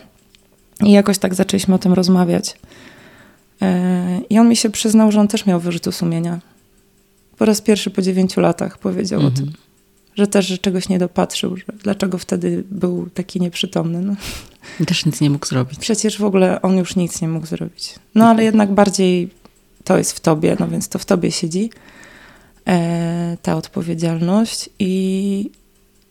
[0.83, 2.57] i jakoś tak zaczęliśmy o tym rozmawiać.
[3.61, 6.39] E, I on mi się przyznał, że on też miał wyrzutu sumienia
[7.37, 9.47] po raz pierwszy po dziewięciu latach powiedział o tym.
[9.47, 9.53] Mhm.
[10.15, 14.01] Że też że czegoś nie dopatrzył, że dlaczego wtedy był taki nieprzytomny.
[14.01, 14.15] No.
[14.85, 15.79] Też nic nie mógł zrobić.
[15.79, 17.95] Przecież w ogóle on już nic nie mógł zrobić.
[18.15, 19.29] No ale jednak bardziej
[19.83, 21.69] to jest w tobie, no więc to w tobie siedzi
[23.41, 24.69] ta odpowiedzialność.
[24.79, 25.49] I,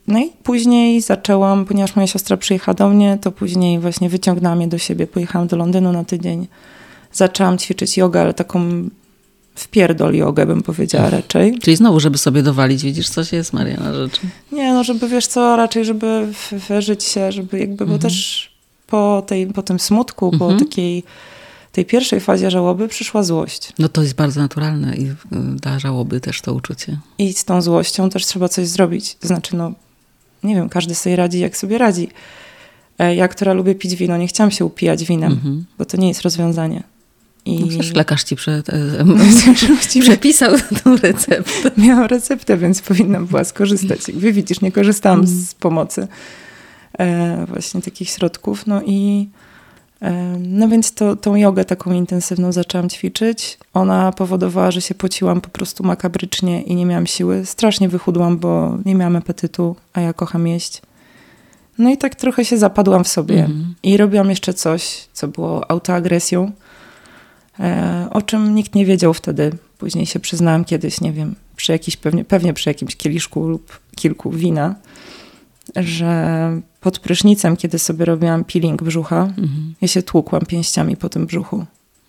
[0.06, 4.68] no i później zaczęłam, ponieważ moja siostra przyjechała do mnie, to później właśnie wyciągnęła mnie
[4.68, 5.06] do siebie.
[5.06, 6.46] Pojechałam do Londynu na tydzień.
[7.12, 8.88] Zaczęłam ćwiczyć jogę, ale taką
[9.54, 11.58] w pierdol jogę, bym powiedziała raczej.
[11.58, 14.20] Czyli znowu, żeby sobie dowalić, widzisz, coś jest Maria na rzeczy.
[14.52, 16.26] Nie, no żeby, wiesz co, raczej żeby
[16.68, 17.90] wyżyć się, żeby jakby, mhm.
[17.90, 18.50] bo też
[18.86, 20.58] po, tej, po tym smutku, mhm.
[20.58, 21.04] po takiej
[21.76, 23.72] tej pierwszej fazie żałoby przyszła złość.
[23.78, 26.98] No to jest bardzo naturalne i dla żałoby też to uczucie.
[27.18, 29.14] I z tą złością też trzeba coś zrobić.
[29.14, 29.72] To znaczy, no
[30.42, 32.08] nie wiem, każdy sobie radzi, jak sobie radzi.
[32.98, 35.64] E, ja, która lubię pić wino, nie chciałam się upijać winem, mhm.
[35.78, 36.82] bo to nie jest rozwiązanie.
[37.44, 37.60] I...
[37.60, 38.62] No przecież lekarz ci prze,
[40.00, 40.52] przepisał
[40.84, 41.70] tą receptę.
[41.86, 44.08] Miałam receptę, więc powinnam była skorzystać.
[44.08, 46.08] Jak widzisz, nie korzystałam z pomocy
[46.98, 48.66] e, właśnie takich środków.
[48.66, 49.45] No i e,
[50.38, 53.58] no więc to, tą jogę taką intensywną zaczęłam ćwiczyć.
[53.74, 57.46] Ona powodowała, że się pociłam po prostu makabrycznie i nie miałam siły.
[57.46, 60.82] Strasznie wychudłam, bo nie miałam apetytu, a ja kocham jeść.
[61.78, 63.44] No i tak trochę się zapadłam w sobie.
[63.44, 63.74] Mm.
[63.82, 66.52] I robiłam jeszcze coś, co było autoagresją
[67.60, 69.52] E, o czym nikt nie wiedział wtedy.
[69.78, 74.30] Później się przyznałam kiedyś, nie wiem, przy jakiś, pewnie, pewnie przy jakimś kieliszku lub kilku
[74.30, 74.74] wina,
[75.82, 79.74] że pod prysznicem, kiedy sobie robiłam peeling brzucha, mhm.
[79.80, 81.64] ja się tłukłam pięściami po tym brzuchu.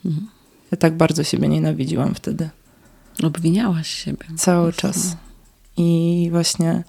[0.06, 0.28] Mhm.
[0.72, 2.50] Ja tak bardzo siebie nienawidziłam wtedy.
[3.24, 4.26] Obwiniałaś siebie.
[4.38, 5.18] Cały czas.
[5.78, 6.84] I właśnie...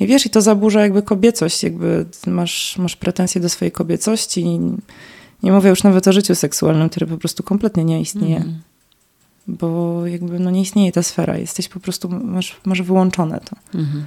[0.00, 4.44] I wiesz, i to zaburza jakby kobiecość, jakby masz, masz pretensje do swojej kobiecości,
[5.42, 8.36] Nie mówię już nawet o życiu seksualnym, które po prostu kompletnie nie istnieje.
[8.36, 8.60] Mhm.
[9.46, 11.38] Bo jakby no nie istnieje ta sfera.
[11.38, 13.78] Jesteś po prostu, masz, masz wyłączone to.
[13.78, 14.04] Mhm.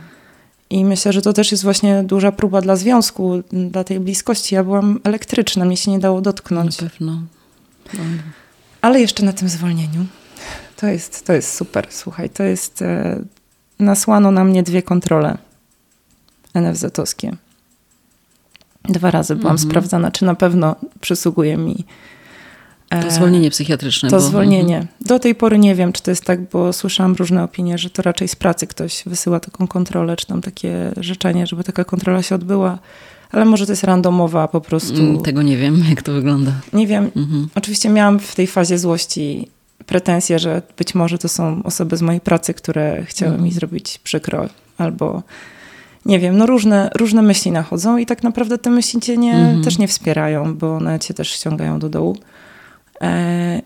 [0.69, 4.55] I myślę, że to też jest właśnie duża próba dla związku, dla tej bliskości.
[4.55, 6.81] Ja byłam elektryczna, mnie się nie dało dotknąć.
[6.81, 7.21] Na pewno.
[7.93, 8.03] No.
[8.81, 10.05] Ale jeszcze na tym zwolnieniu.
[10.75, 12.81] To jest, to jest super, słuchaj, to jest...
[12.81, 13.19] E,
[13.79, 15.37] nasłano na mnie dwie kontrole
[16.53, 17.35] NFZ-owskie.
[18.83, 19.69] Dwa razy byłam mhm.
[19.69, 21.85] sprawdzana, czy na pewno przysługuje mi
[22.89, 24.09] to zwolnienie psychiatryczne.
[24.09, 24.21] To bo...
[24.21, 24.87] zwolnienie.
[25.01, 28.01] Do tej pory nie wiem, czy to jest tak, bo słyszałam różne opinie, że to
[28.01, 32.35] raczej z pracy ktoś wysyła taką kontrolę, czy tam takie życzenie, żeby taka kontrola się
[32.35, 32.79] odbyła.
[33.31, 34.99] Ale może to jest randomowa po prostu.
[34.99, 36.51] Mm, tego nie wiem, jak to wygląda.
[36.73, 37.11] Nie wiem.
[37.15, 37.47] Mhm.
[37.55, 39.47] Oczywiście miałam w tej fazie złości
[39.85, 43.45] pretensje, że być może to są osoby z mojej pracy, które chciały mhm.
[43.45, 45.23] mi zrobić przykro albo
[46.05, 49.63] nie wiem, no różne, różne myśli nachodzą i tak naprawdę te myśli cię nie, mhm.
[49.63, 52.17] też nie wspierają, bo one cię też ściągają do dołu.
[53.01, 53.61] E,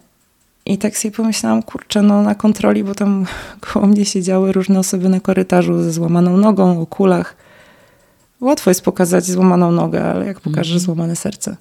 [0.66, 3.26] I tak sobie pomyślałam, kurczę, no na kontroli, bo tam
[3.72, 7.36] koło mnie siedziały różne osoby na korytarzu ze złamaną nogą, o kulach.
[8.42, 10.86] Łatwo jest pokazać złamaną nogę, ale jak pokażesz mhm.
[10.86, 11.58] złamane serce?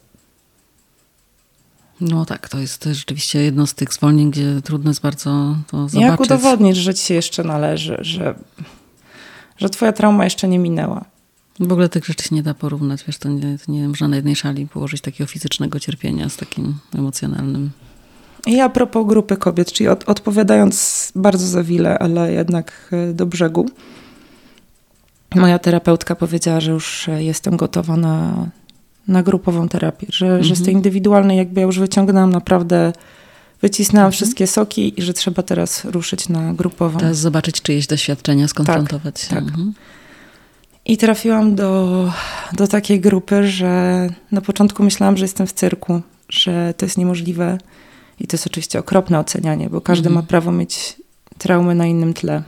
[2.01, 6.01] No tak, to jest rzeczywiście jedno z tych zwolnień, gdzie trudno jest bardzo to zobaczyć.
[6.01, 8.35] Jak udowodnić, że ci się jeszcze należy, że,
[9.57, 11.05] że twoja trauma jeszcze nie minęła?
[11.61, 13.05] W ogóle tych rzeczy się nie da porównać.
[13.07, 16.75] Wiesz, to nie, to nie można na jednej szali położyć takiego fizycznego cierpienia z takim
[16.95, 17.71] emocjonalnym.
[18.47, 23.27] I a propos grupy kobiet, czyli od, odpowiadając bardzo za wiele, ale jednak e, do
[23.27, 23.71] brzegu,
[25.35, 28.47] moja terapeutka powiedziała, że już e, jestem gotowa na,
[29.09, 30.45] na grupową terapię, że, mhm.
[30.45, 32.93] że z tej indywidualnej jakby ja już wyciągnęłam naprawdę,
[33.63, 34.13] wycisnęłam mhm.
[34.13, 36.99] wszystkie soki i że trzeba teraz ruszyć na grupową.
[36.99, 39.35] Teraz zobaczyć czyjeś doświadczenia, skonfrontować tak, się.
[39.35, 39.45] Tak.
[39.45, 39.75] Mhm.
[40.85, 42.13] I trafiłam do,
[42.53, 47.59] do takiej grupy, że na początku myślałam, że jestem w cyrku, że to jest niemożliwe.
[48.21, 50.15] I to jest oczywiście okropne ocenianie, bo każdy mhm.
[50.25, 50.97] ma prawo mieć
[51.39, 52.43] traumy na innym tle.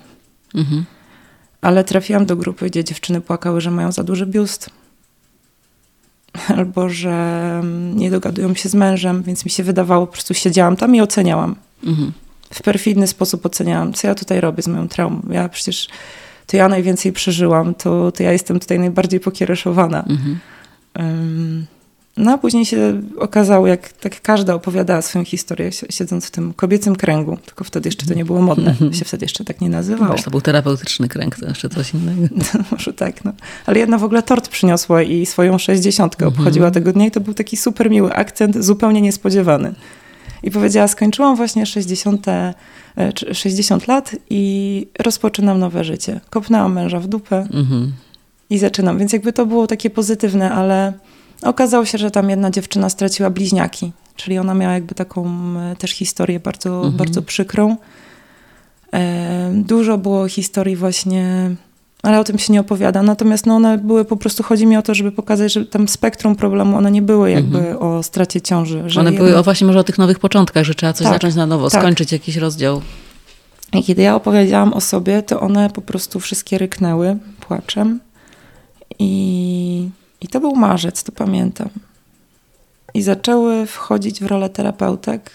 [0.54, 0.84] Mhm.
[1.60, 4.70] Ale trafiłam do grupy, gdzie dziewczyny płakały, że mają za duży biust.
[6.48, 7.62] Albo że
[7.94, 11.56] nie dogadują się z mężem, więc mi się wydawało, po prostu siedziałam tam i oceniałam.
[11.84, 12.12] Mhm.
[12.54, 15.22] W perfidny sposób oceniałam, co ja tutaj robię z moją traumą.
[15.30, 15.88] Ja przecież
[16.46, 20.04] to ja najwięcej przeżyłam, to, to ja jestem tutaj najbardziej pokiereszowana.
[20.08, 20.38] Mhm.
[20.98, 21.66] Um,
[22.16, 26.96] no a później się okazało, jak tak każda opowiadała swoją historię, siedząc w tym kobiecym
[26.96, 28.92] kręgu, tylko wtedy jeszcze to nie było modne, mhm.
[28.92, 30.12] się wtedy jeszcze tak nie nazywało.
[30.12, 32.34] Wiesz, to był terapeutyczny kręg, to jeszcze coś innego.
[32.54, 33.32] No, może tak, no.
[33.66, 36.74] Ale jedna w ogóle tort przyniosła i swoją sześćdziesiątkę obchodziła mhm.
[36.74, 39.74] tego dnia i to był taki super miły akcent, zupełnie niespodziewany.
[40.42, 42.26] I powiedziała, skończyłam właśnie 60
[43.32, 46.20] 60 e, lat i rozpoczynam nowe życie.
[46.30, 47.92] Kopnęłam męża w dupę mhm.
[48.50, 48.98] i zaczynam.
[48.98, 50.92] Więc jakby to było takie pozytywne, ale
[51.42, 53.92] okazało się, że tam jedna dziewczyna straciła bliźniaki.
[54.16, 56.96] Czyli ona miała jakby taką e, też historię bardzo, mhm.
[56.96, 57.76] bardzo przykrą.
[58.94, 61.54] E, dużo było historii właśnie
[62.02, 63.02] ale o tym się nie opowiada.
[63.02, 66.36] Natomiast no, one były po prostu, chodzi mi o to, żeby pokazać, że tam spektrum
[66.36, 67.76] problemu, one nie były jakby mhm.
[67.82, 68.84] o stracie ciąży.
[68.98, 71.46] One były o właśnie może o tych nowych początkach, że trzeba coś tak, zacząć na
[71.46, 71.82] nowo, tak.
[71.82, 72.82] skończyć jakiś rozdział.
[73.72, 78.00] I kiedy ja opowiedziałam o sobie, to one po prostu wszystkie ryknęły płaczem.
[78.98, 79.88] I,
[80.20, 81.68] i to był marzec, to pamiętam.
[82.94, 85.30] I zaczęły wchodzić w rolę terapeutek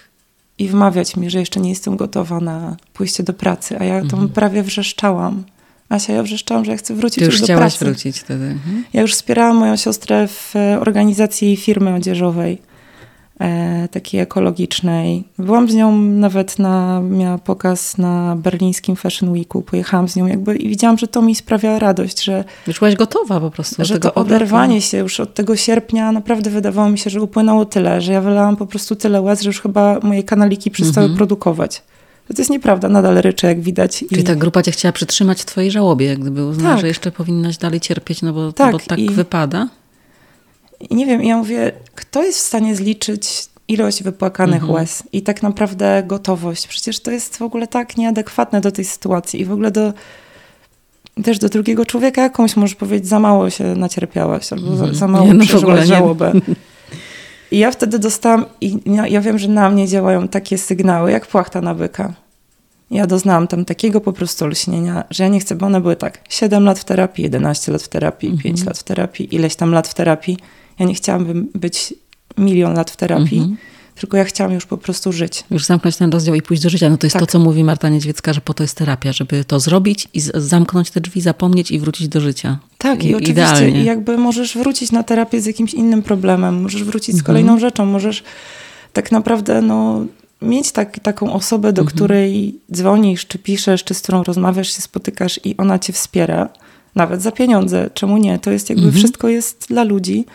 [0.57, 4.09] i wmawiać mi, że jeszcze nie jestem gotowa na pójście do pracy, a ja tam
[4.09, 4.29] mhm.
[4.29, 5.43] prawie wrzeszczałam
[5.89, 7.85] Asia, ja wrzeszczałam, że ja chcę wrócić Ty już do chciałaś pracy.
[7.85, 8.45] wrócić wtedy.
[8.45, 8.83] Mhm.
[8.93, 12.61] Ja już wspierałam moją siostrę w e, organizacji firmy odzieżowej,
[13.39, 15.23] e, takiej ekologicznej.
[15.39, 19.61] Byłam z nią nawet na, miała pokaz na berlińskim Fashion Weeku.
[19.61, 22.43] Pojechałam z nią jakby i widziałam, że to mi sprawia radość, że...
[22.67, 23.85] Już byłaś gotowa po prostu.
[23.85, 28.01] Że to oderwanie się już od tego sierpnia naprawdę wydawało mi się, że upłynęło tyle,
[28.01, 31.17] że ja wylałam po prostu tyle łez, że już chyba moje kanaliki przestały mhm.
[31.17, 31.81] produkować.
[32.27, 34.05] To jest nieprawda, nadal ryczę, jak widać.
[34.09, 34.23] Czyli I...
[34.23, 36.81] ta grupa cię chciała przytrzymać w twojej żałobie, jak gdyby uznała, tak.
[36.81, 39.09] że jeszcze powinnaś dalej cierpieć, no bo tak, bo tak I...
[39.09, 39.67] wypada.
[40.89, 44.73] I nie wiem, ja mówię, kto jest w stanie zliczyć ilość wypłakanych mhm.
[44.73, 46.67] łez i tak naprawdę gotowość?
[46.67, 49.93] Przecież to jest w ogóle tak nieadekwatne do tej sytuacji i w ogóle do
[51.23, 54.93] też do drugiego człowieka jakąś możesz powiedzieć, za mało się nacierpiałaś albo mhm.
[54.93, 56.31] za, za mało nie, no przeżyłaś żałobę.
[56.33, 56.41] Nie.
[57.51, 58.79] I ja wtedy dostałam, i
[59.09, 62.13] ja wiem, że na mnie działają takie sygnały, jak płachta na byka.
[62.91, 66.19] Ja doznałam tam takiego po prostu olśnienia, że ja nie chcę, bo one były tak,
[66.29, 68.43] 7 lat w terapii, 11 lat w terapii, mhm.
[68.43, 70.37] 5 lat w terapii, ileś tam lat w terapii.
[70.79, 71.93] Ja nie chciałabym być
[72.37, 73.57] milion lat w terapii, mhm.
[73.99, 75.43] Tylko ja chciałam już po prostu żyć.
[75.51, 76.89] Już zamknąć ten rozdział i pójść do życia.
[76.89, 77.21] No to jest tak.
[77.21, 80.91] to, co mówi Marta Niedźwiecka, że po to jest terapia, żeby to zrobić i zamknąć
[80.91, 82.57] te drzwi, zapomnieć i wrócić do życia.
[82.77, 83.83] Tak, i, i oczywiście idealnie.
[83.83, 87.25] jakby możesz wrócić na terapię z jakimś innym problemem, możesz wrócić z mhm.
[87.25, 87.59] kolejną mhm.
[87.59, 88.23] rzeczą, możesz
[88.93, 90.05] tak naprawdę no,
[90.41, 91.95] mieć tak, taką osobę, do mhm.
[91.95, 96.49] której dzwonisz, czy piszesz, czy z którą rozmawiasz, się spotykasz i ona cię wspiera,
[96.95, 97.89] nawet za pieniądze.
[97.93, 98.39] Czemu nie?
[98.39, 98.99] To jest jakby mhm.
[98.99, 100.25] wszystko jest dla ludzi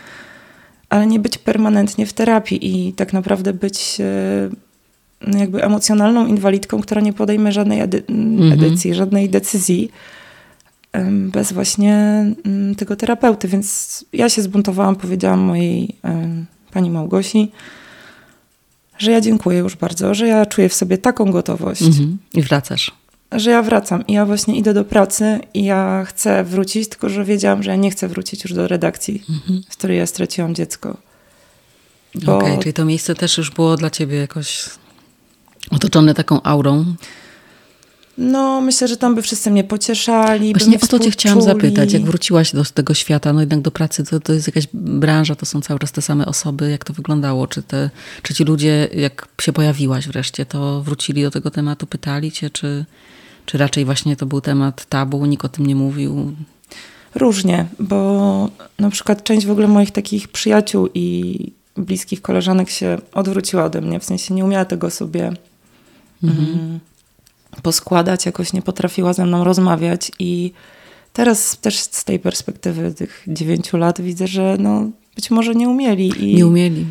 [0.93, 7.01] ale nie być permanentnie w terapii i tak naprawdę być e, jakby emocjonalną inwalidką, która
[7.01, 8.51] nie podejmie żadnej edy mhm.
[8.51, 9.91] edycji, żadnej decyzji
[11.09, 12.25] bez właśnie
[12.77, 13.47] tego terapeuty.
[13.47, 15.95] Więc ja się zbuntowałam, powiedziałam mojej
[16.71, 17.51] pani Małgosi,
[18.97, 21.81] że ja dziękuję już bardzo, że ja czuję w sobie taką gotowość.
[21.81, 22.17] Mhm.
[22.33, 22.91] I wracasz
[23.35, 27.25] że ja wracam i ja właśnie idę do pracy i ja chcę wrócić, tylko że
[27.25, 29.63] wiedziałam, że ja nie chcę wrócić już do redakcji, mhm.
[29.69, 30.97] z której ja straciłam dziecko.
[32.15, 32.37] Bo...
[32.37, 34.69] Okej, okay, czyli to miejsce też już było dla ciebie jakoś
[35.71, 36.85] otoczone taką aurą.
[38.17, 40.53] No, myślę, że tam by wszyscy mnie pocieszali.
[40.53, 41.93] Właśnie o to cię chciałam zapytać.
[41.93, 45.45] Jak wróciłaś do tego świata, no jednak do pracy, to, to jest jakaś branża, to
[45.45, 46.69] są cały czas te same osoby.
[46.69, 47.47] Jak to wyglądało?
[47.47, 47.89] Czy, te,
[48.21, 52.85] czy ci ludzie, jak się pojawiłaś wreszcie, to wrócili do tego tematu, pytali cię, czy,
[53.45, 56.35] czy raczej właśnie to był temat tabu, nikt o tym nie mówił?
[57.15, 61.37] Różnie, bo na przykład część w ogóle moich takich przyjaciół i
[61.77, 65.31] bliskich koleżanek się odwróciła ode mnie, w sensie nie umiała tego sobie
[66.23, 66.49] mhm.
[66.49, 66.79] mm,
[67.61, 70.51] poskładać, jakoś nie potrafiła ze mną rozmawiać i
[71.13, 76.31] teraz też z tej perspektywy tych dziewięciu lat widzę, że no, być może nie umieli.
[76.31, 76.85] I, nie umieli.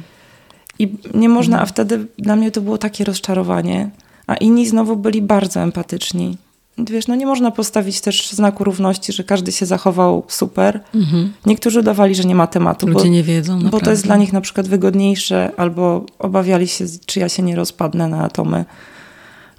[0.79, 3.91] I nie można, a wtedy dla mnie to było takie rozczarowanie,
[4.27, 6.37] a inni znowu byli bardzo empatyczni.
[6.79, 10.81] Wiesz, no nie można postawić też znaku równości, że każdy się zachował super.
[10.95, 11.33] Mhm.
[11.47, 12.87] Niektórzy udawali, że nie ma tematu.
[12.87, 13.53] Ludzie bo, nie wiedzą.
[13.53, 13.79] Naprawdę.
[13.79, 17.57] Bo to jest dla nich na przykład wygodniejsze, albo obawiali się, czy ja się nie
[17.57, 18.65] rozpadnę na atomy.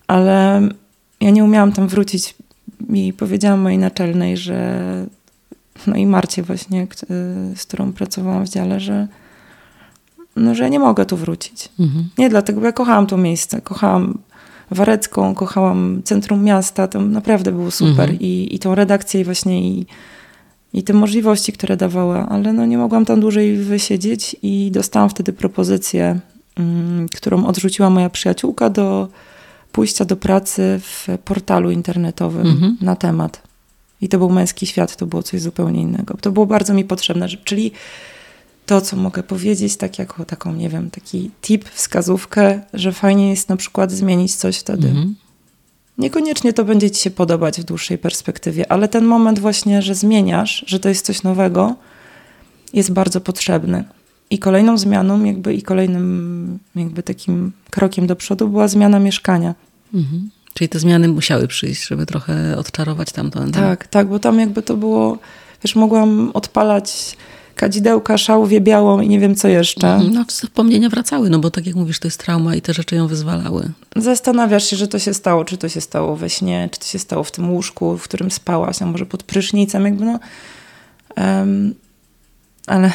[0.08, 0.62] Ale
[1.22, 2.36] ja nie umiałam tam wrócić
[2.90, 4.80] i powiedziałam mojej naczelnej, że
[5.88, 6.88] no i Marcie właśnie,
[7.56, 9.08] z którą pracowałam w dziale, że
[10.36, 11.70] no, że ja nie mogę tu wrócić.
[11.80, 12.10] Mhm.
[12.18, 14.18] Nie dlatego, bo ja kochałam to miejsce, kochałam
[14.74, 18.20] Warecką, kochałam centrum miasta, to naprawdę było super mhm.
[18.20, 19.86] I, i tą redakcję i właśnie i,
[20.74, 25.34] i te możliwości, które dawała, ale no nie mogłam tam dłużej wysiedzieć i dostałam wtedy
[25.34, 26.20] propozycję,
[26.56, 29.08] mm, którą odrzuciła moja przyjaciółka do
[29.72, 32.78] pójścia do pracy w portalu internetowym mhm.
[32.82, 33.42] na temat.
[34.02, 36.18] I to był męski świat, to było coś zupełnie innego.
[36.22, 37.72] To było bardzo mi potrzebne, czyli
[38.66, 43.50] to, co mogę powiedzieć, tak jako taką, nie wiem, taki tip, wskazówkę, że fajnie jest
[43.50, 44.88] na przykład zmienić coś wtedy.
[44.88, 45.16] Mhm.
[45.98, 50.64] Niekoniecznie to będzie ci się podobać w dłuższej perspektywie, ale ten moment właśnie, że zmieniasz,
[50.68, 51.76] że to jest coś nowego,
[52.74, 53.84] jest bardzo potrzebny.
[54.30, 59.56] I kolejną zmianą, jakby i kolejnym jakby takim krokiem do przodu była zmiana mieszkania.
[59.94, 60.30] Mhm.
[60.54, 63.48] Czyli te zmiany musiały przyjść, żeby trochę odczarować tamto.
[63.52, 65.18] Tak, tak, bo tam jakby to było,
[65.64, 67.18] wiesz, mogłam odpalać
[67.56, 69.88] kadzidełka, szałwię białą i nie wiem co jeszcze.
[69.94, 70.14] Mhm.
[70.14, 73.08] No wspomnienia wracały, no bo tak jak mówisz, to jest trauma i te rzeczy ją
[73.08, 73.72] wyzwalały.
[73.96, 77.00] Zastanawiasz się, że to się stało, czy to się stało we śnie, czy to się
[77.00, 80.20] stało w tym łóżku, w którym spałaś, a może pod prysznicem, jakby no...
[81.18, 81.76] Um,
[82.68, 82.92] ale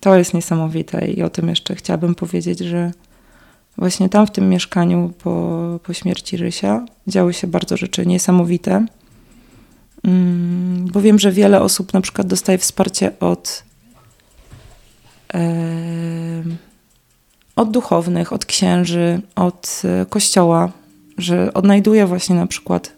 [0.00, 2.92] to jest niesamowite i o tym jeszcze chciałabym powiedzieć, że
[3.78, 8.86] właśnie tam w tym mieszkaniu po, po śmierci Rysia działy się bardzo rzeczy niesamowite.
[10.04, 13.62] Mm, bo wiem, że wiele osób na przykład dostaje wsparcie od,
[17.56, 20.70] od duchownych, od księży, od e, kościoła,
[21.18, 22.92] że odnajduje właśnie na przykład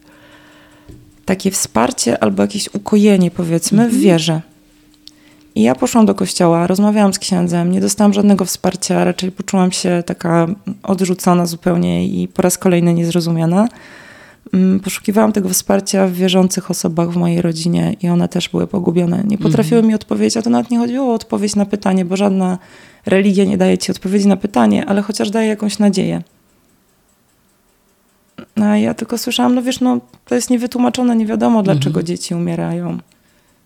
[1.24, 4.03] takie wsparcie albo jakieś ukojenie, powiedzmy, w mhm.
[4.03, 4.41] wierze.
[5.55, 10.03] I ja poszłam do kościoła, rozmawiałam z księdzem, nie dostałam żadnego wsparcia, raczej poczułam się
[10.07, 10.47] taka
[10.82, 13.68] odrzucona zupełnie i po raz kolejny niezrozumiana.
[14.53, 19.24] Mm, poszukiwałam tego wsparcia w wierzących osobach w mojej rodzinie i one też były pogubione.
[19.26, 19.88] Nie potrafiły mhm.
[19.88, 22.59] mi odpowiedzieć, a to nawet nie chodziło o odpowiedź na pytanie, bo żadna
[23.07, 26.22] religia nie daje ci odpowiedzi na pytanie, ale chociaż daje jakąś nadzieję.
[28.55, 32.07] A ja tylko słyszałam, no wiesz, no to jest niewytłumaczone, nie wiadomo dlaczego mhm.
[32.07, 32.99] dzieci umierają.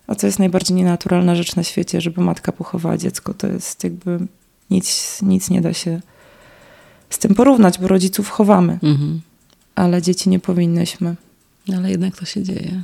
[0.06, 3.34] A co jest najbardziej nienaturalna rzecz na świecie, żeby matka pochowała dziecko.
[3.34, 4.18] To jest jakby
[4.70, 6.00] nic, nic nie da się
[7.10, 9.20] z tym porównać, bo rodziców chowamy, mhm.
[9.78, 11.14] Ale dzieci nie powinnyśmy.
[11.76, 12.82] Ale jednak to się dzieje.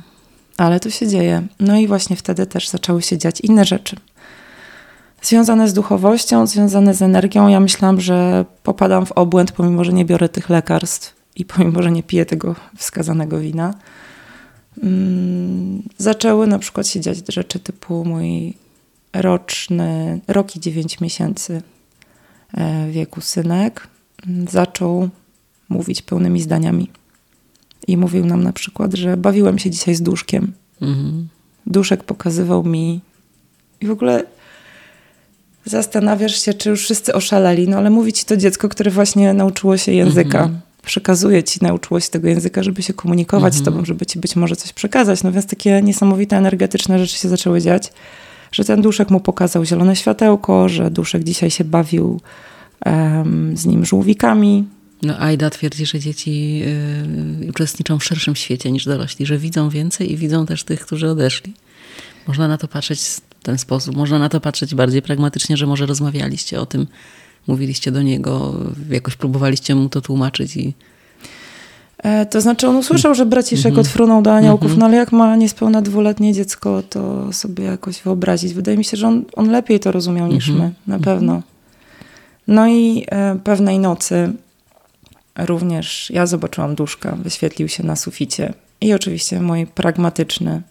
[0.57, 1.47] Ale to się dzieje.
[1.59, 3.95] No i właśnie wtedy też zaczęły się dziać inne rzeczy.
[5.21, 7.47] Związane z duchowością, związane z energią.
[7.47, 11.91] Ja myślałam, że popadam w obłęd, pomimo że nie biorę tych lekarstw i pomimo że
[11.91, 13.73] nie piję tego wskazanego wina.
[14.83, 18.53] Mm, zaczęły na przykład się dziać rzeczy typu mój
[19.13, 21.61] roczny, rok i 9 miesięcy
[22.53, 23.87] e, wieku synek
[24.27, 25.09] mm, zaczął
[25.69, 26.89] mówić pełnymi zdaniami.
[27.87, 30.53] I mówił nam na przykład, że bawiłem się dzisiaj z duszkiem.
[30.81, 31.27] Mhm.
[31.67, 33.01] Duszek pokazywał mi.
[33.81, 34.23] I w ogóle
[35.65, 39.77] zastanawiasz się, czy już wszyscy oszaleli, no ale mówi ci to dziecko, które właśnie nauczyło
[39.77, 40.39] się języka.
[40.39, 40.61] Mhm.
[40.81, 43.63] Przekazuje ci, nauczyło się tego języka, żeby się komunikować mhm.
[43.63, 45.23] z tobą, żeby ci być może coś przekazać.
[45.23, 47.93] No więc takie niesamowite, energetyczne rzeczy się zaczęły dziać,
[48.51, 52.21] że ten duszek mu pokazał zielone światełko, że duszek dzisiaj się bawił
[52.85, 54.65] um, z nim żółwikami,
[55.05, 56.61] no, Aida twierdzi, że dzieci
[57.45, 61.09] y, uczestniczą w szerszym świecie niż dorośli, że widzą więcej i widzą też tych, którzy
[61.09, 61.53] odeszli.
[62.27, 63.95] Można na to patrzeć w ten sposób.
[63.95, 66.87] Można na to patrzeć bardziej pragmatycznie, że może rozmawialiście o tym,
[67.47, 68.53] mówiliście do niego,
[68.89, 70.73] jakoś próbowaliście mu to tłumaczyć i
[71.97, 73.87] e, to znaczy on usłyszał, że braciszek mm -hmm.
[73.87, 74.79] odfrunął do aniołków, mm -hmm.
[74.79, 78.53] no ale jak ma niespełna dwuletnie dziecko, to sobie jakoś wyobrazić.
[78.53, 80.63] Wydaje mi się, że on, on lepiej to rozumiał niż mm -hmm.
[80.63, 81.41] my, na pewno.
[82.47, 84.33] No i e, pewnej nocy
[85.37, 88.53] również ja zobaczyłam duszka, wyświetlił się na suficie.
[88.81, 90.61] I oczywiście mój pragmatyczny,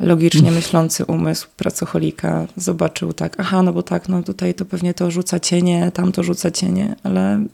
[0.00, 5.10] logicznie myślący umysł pracocholika zobaczył tak, aha, no bo tak, no tutaj to pewnie to
[5.10, 7.44] rzuca cienie, tam to rzuca cienie, ale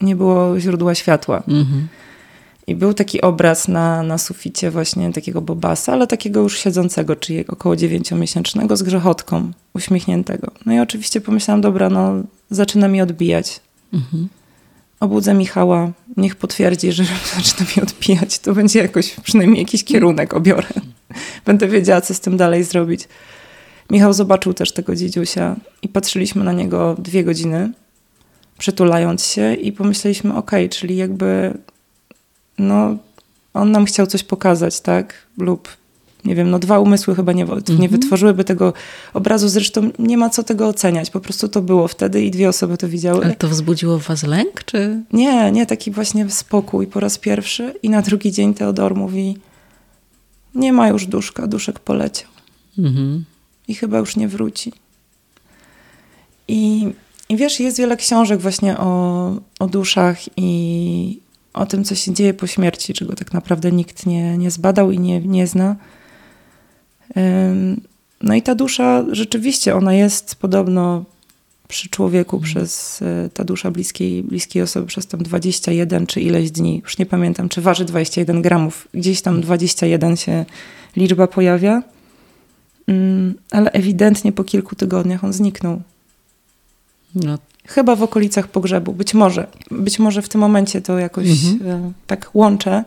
[0.00, 1.42] nie było źródła światła.
[1.48, 1.88] Mhm.
[2.66, 7.46] I był taki obraz na, na suficie właśnie takiego Bobasa, ale takiego już siedzącego, czyli
[7.46, 10.50] około dziewięciomiesięcznego z grzechotką, uśmiechniętego.
[10.66, 13.60] No i oczywiście pomyślałam, dobra, no zaczyna mi odbijać.
[13.92, 14.28] Mhm
[15.00, 17.04] obudzę Michała, niech potwierdzi, że
[17.36, 20.68] zaczyna mi odpijać, to będzie jakoś, przynajmniej jakiś kierunek obiorę.
[21.46, 23.08] Będę wiedziała, co z tym dalej zrobić.
[23.90, 27.72] Michał zobaczył też tego dziedziusia i patrzyliśmy na niego dwie godziny,
[28.58, 31.58] przytulając się i pomyśleliśmy, ok, czyli jakby
[32.58, 32.96] no,
[33.54, 35.14] on nam chciał coś pokazać, tak?
[35.38, 35.68] Lub
[36.24, 37.88] nie wiem, no dwa umysły chyba nie, nie mhm.
[37.88, 38.72] wytworzyłyby tego
[39.14, 39.48] obrazu.
[39.48, 41.10] Zresztą nie ma co tego oceniać.
[41.10, 43.24] Po prostu to było wtedy i dwie osoby to widziały.
[43.24, 45.02] Ale to wzbudziło w was lęk, czy?
[45.12, 47.74] Nie, nie, taki właśnie spokój po raz pierwszy.
[47.82, 49.36] I na drugi dzień Teodor mówi,
[50.54, 52.30] nie ma już duszka, duszek poleciał.
[52.78, 53.24] Mhm.
[53.68, 54.72] I chyba już nie wróci.
[56.48, 56.88] I,
[57.28, 61.20] I wiesz, jest wiele książek właśnie o, o duszach i
[61.52, 64.98] o tym, co się dzieje po śmierci, czego tak naprawdę nikt nie, nie zbadał i
[64.98, 65.76] nie, nie zna.
[68.22, 71.04] No i ta dusza rzeczywiście, ona jest podobno
[71.68, 72.50] przy człowieku mhm.
[72.50, 76.80] przez e, ta dusza bliskiej, bliskiej osoby przez tam 21 czy ileś dni.
[76.84, 78.88] Już nie pamiętam, czy waży 21 gramów.
[78.94, 80.44] Gdzieś tam 21 się
[80.96, 81.82] liczba pojawia.
[82.86, 85.82] Mm, ale ewidentnie po kilku tygodniach on zniknął.
[87.14, 87.38] No.
[87.66, 88.92] Chyba w okolicach pogrzebu.
[88.92, 89.46] Być może.
[89.70, 91.70] Być może w tym momencie to jakoś mhm.
[91.70, 92.84] E, tak łączę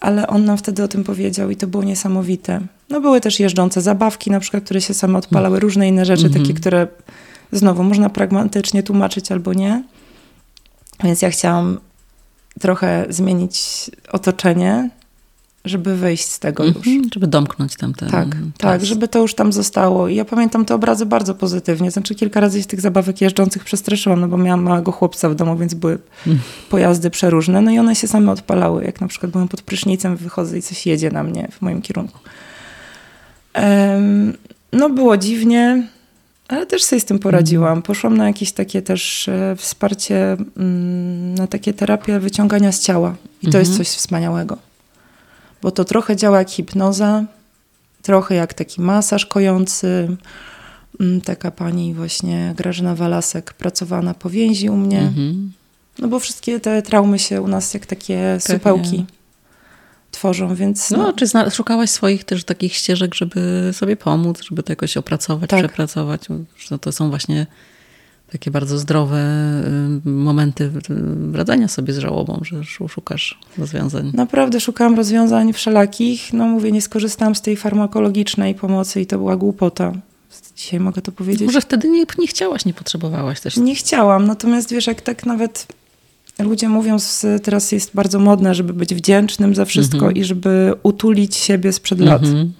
[0.00, 2.60] ale on nam wtedy o tym powiedział i to było niesamowite.
[2.90, 6.38] No były też jeżdżące zabawki, na przykład, które się same odpalały, różne inne rzeczy, takie,
[6.38, 6.56] mhm.
[6.56, 6.88] które
[7.52, 9.84] znowu można pragmatycznie tłumaczyć albo nie.
[11.04, 11.78] Więc ja chciałam
[12.60, 14.90] trochę zmienić otoczenie,
[15.64, 16.76] żeby wyjść z tego już.
[16.76, 18.40] -hmm, żeby domknąć tam ten Tak, czas.
[18.58, 20.08] tak, żeby to już tam zostało.
[20.08, 21.90] I ja pamiętam te obrazy bardzo pozytywnie.
[21.90, 25.56] Znaczy kilka razy się tych zabawek jeżdżących przestraszyłam, no bo miałam małego chłopca w domu,
[25.56, 26.38] więc były mm.
[26.70, 27.60] pojazdy przeróżne.
[27.60, 28.84] No i one się same odpalały.
[28.84, 32.18] Jak na przykład byłam pod prysznicem, wychodzę i coś jedzie na mnie w moim kierunku.
[34.72, 35.88] No było dziwnie,
[36.48, 37.72] ale też sobie z tym poradziłam.
[37.72, 37.82] Mm.
[37.82, 43.14] Poszłam na jakieś takie też e, wsparcie, mm, na takie terapie wyciągania z ciała.
[43.42, 43.58] I to -hmm.
[43.58, 43.84] jest mhm.
[43.84, 44.70] coś wspaniałego
[45.62, 47.24] bo to trochę działa jak hipnoza,
[48.02, 50.16] trochę jak taki masaż kojący.
[51.00, 55.00] Mm, taka pani właśnie Grażyna Walasek pracowała na powięzi u mnie.
[55.00, 55.52] Mhm.
[55.98, 58.58] No bo wszystkie te traumy się u nas jak takie Pewnie.
[58.58, 59.06] supełki
[60.10, 60.90] tworzą, więc...
[60.90, 61.12] No, no.
[61.12, 65.60] czy zna- szukałaś swoich też takich ścieżek, żeby sobie pomóc, żeby to jakoś opracować, tak.
[65.64, 66.22] przepracować?
[66.70, 67.46] No to są właśnie
[68.32, 69.18] takie bardzo zdrowe
[70.06, 70.70] y, momenty
[71.32, 74.12] radzenia sobie z żałobą, że szukasz rozwiązań.
[74.14, 76.32] Naprawdę szukałam rozwiązań wszelakich.
[76.32, 79.92] No mówię, nie skorzystałam z tej farmakologicznej pomocy i to była głupota.
[80.56, 81.46] Dzisiaj mogę to powiedzieć.
[81.46, 83.56] Może wtedy nie, nie chciałaś, nie potrzebowałaś też.
[83.56, 85.66] Nie chciałam, natomiast wiesz, jak tak nawet
[86.42, 86.96] ludzie mówią,
[87.42, 90.16] teraz jest bardzo modne, żeby być wdzięcznym za wszystko mhm.
[90.16, 92.22] i żeby utulić siebie sprzed lat.
[92.22, 92.52] Mhm.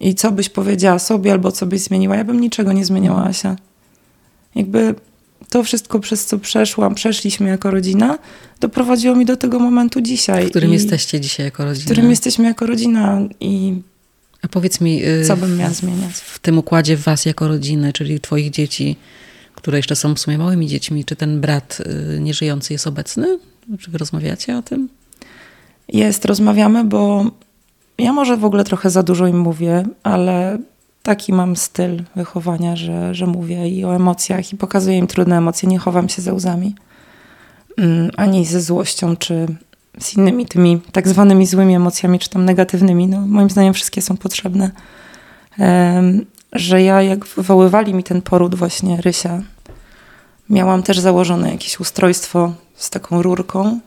[0.00, 2.16] I co byś powiedziała sobie albo co byś zmieniła?
[2.16, 3.56] Ja bym niczego nie zmieniała, Asia
[4.56, 4.94] jakby
[5.50, 8.18] to wszystko, przez co przeszłam, przeszliśmy jako rodzina,
[8.60, 10.46] doprowadziło mi do tego momentu dzisiaj.
[10.46, 11.84] W którym I, jesteście dzisiaj jako rodzina.
[11.84, 13.74] W którym jesteśmy jako rodzina i
[14.42, 16.12] a powiedz mi, y, co bym miała zmieniać?
[16.14, 18.96] W tym układzie was jako rodziny, czyli twoich dzieci,
[19.66, 21.78] które jeszcze są w sumie małymi dziećmi, czy ten brat
[22.16, 23.38] y, nieżyjący jest obecny?
[23.78, 24.88] Czy wy rozmawiacie o tym?
[25.88, 27.24] Jest, rozmawiamy, bo
[27.98, 30.58] ja może w ogóle trochę za dużo im mówię, ale
[31.02, 35.68] taki mam styl wychowania, że, że mówię i o emocjach i pokazuję im trudne emocje,
[35.68, 36.74] nie chowam się za łzami.
[37.76, 39.46] Mm, ani ze złością, czy
[40.00, 43.06] z innymi tymi tak zwanymi złymi emocjami, czy tam negatywnymi.
[43.06, 44.70] No, moim zdaniem wszystkie są potrzebne.
[46.52, 49.42] Że ja, jak wywoływali mi ten poród właśnie Rysia,
[50.50, 53.80] miałam też założone jakieś ustrojstwo z taką rurką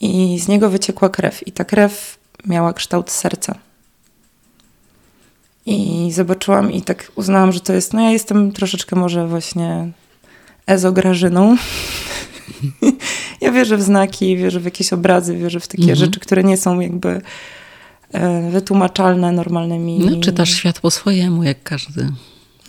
[0.00, 1.48] i z niego wyciekła krew.
[1.48, 3.54] I ta krew miała kształt serca.
[5.66, 9.92] I zobaczyłam i tak uznałam, że to jest, no ja jestem troszeczkę może właśnie
[10.66, 11.56] ezograżyną.
[13.40, 15.98] ja wierzę w znaki, wierzę w jakieś obrazy, wierzę w takie mhm.
[15.98, 17.20] rzeczy, które nie są jakby
[18.12, 19.98] e, wytłumaczalne normalnymi.
[19.98, 22.08] No, czytasz świat po swojemu, jak każdy.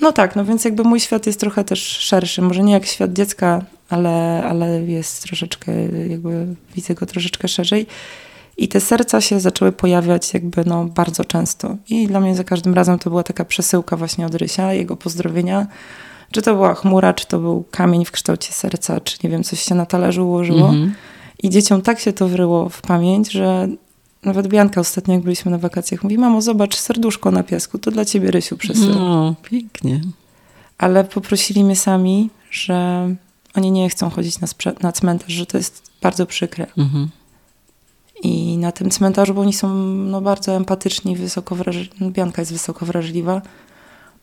[0.03, 2.41] No tak, no więc jakby mój świat jest trochę też szerszy.
[2.41, 5.71] Może nie jak świat dziecka, ale, ale jest troszeczkę,
[6.09, 7.85] jakby widzę go troszeczkę szerzej.
[8.57, 11.77] I te serca się zaczęły pojawiać jakby no bardzo często.
[11.89, 15.67] I dla mnie za każdym razem to była taka przesyłka właśnie od Rysia, jego pozdrowienia.
[16.31, 19.59] Czy to była chmura, czy to był kamień w kształcie serca, czy nie wiem, coś
[19.59, 20.69] się na talerzu ułożyło.
[20.69, 20.91] Mm -hmm.
[21.43, 23.67] I dzieciom tak się to wryło w pamięć, że
[24.25, 28.05] nawet Bianka ostatnio, jak byliśmy na wakacjach, mówi, mamo, zobacz, serduszko na piasku, to dla
[28.05, 28.99] ciebie, Rysiu, przesyłam.
[28.99, 30.01] No, pięknie.
[30.77, 33.07] Ale poprosili mnie sami, że
[33.55, 34.47] oni nie chcą chodzić na,
[34.81, 36.65] na cmentarz, że to jest bardzo przykre.
[36.77, 37.07] -hmm.
[38.23, 42.11] I na tym cmentarzu, bo oni są no, bardzo empatyczni, wysoko wrażliwi.
[42.11, 43.41] Bianka jest wysoko wrażliwa.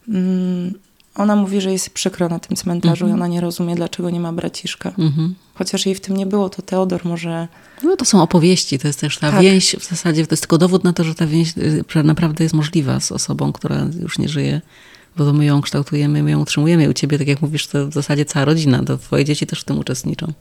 [0.09, 0.75] Mm,
[1.15, 3.19] ona mówi, że jest przykro na tym cmentarzu mm -hmm.
[3.19, 4.93] i ona nie rozumie, dlaczego nie ma braciszka.
[4.99, 5.31] Mm -hmm.
[5.55, 7.49] Chociaż jej w tym nie było, to Teodor może...
[7.83, 9.41] No to są opowieści, to jest też ta tak.
[9.41, 11.55] więź w zasadzie, to jest tylko dowód na to, że ta więź
[12.05, 14.61] naprawdę jest możliwa z osobą, która już nie żyje
[15.17, 16.89] bo to my ją kształtujemy, my ją utrzymujemy.
[16.89, 19.65] U ciebie, tak jak mówisz, to w zasadzie cała rodzina, to twoje dzieci też w
[19.65, 20.33] tym uczestniczą.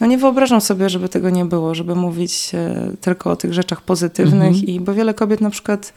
[0.00, 3.82] No nie wyobrażam sobie, żeby tego nie było, żeby mówić e, tylko o tych rzeczach
[3.82, 4.66] pozytywnych, mhm.
[4.66, 5.92] i bo wiele kobiet na przykład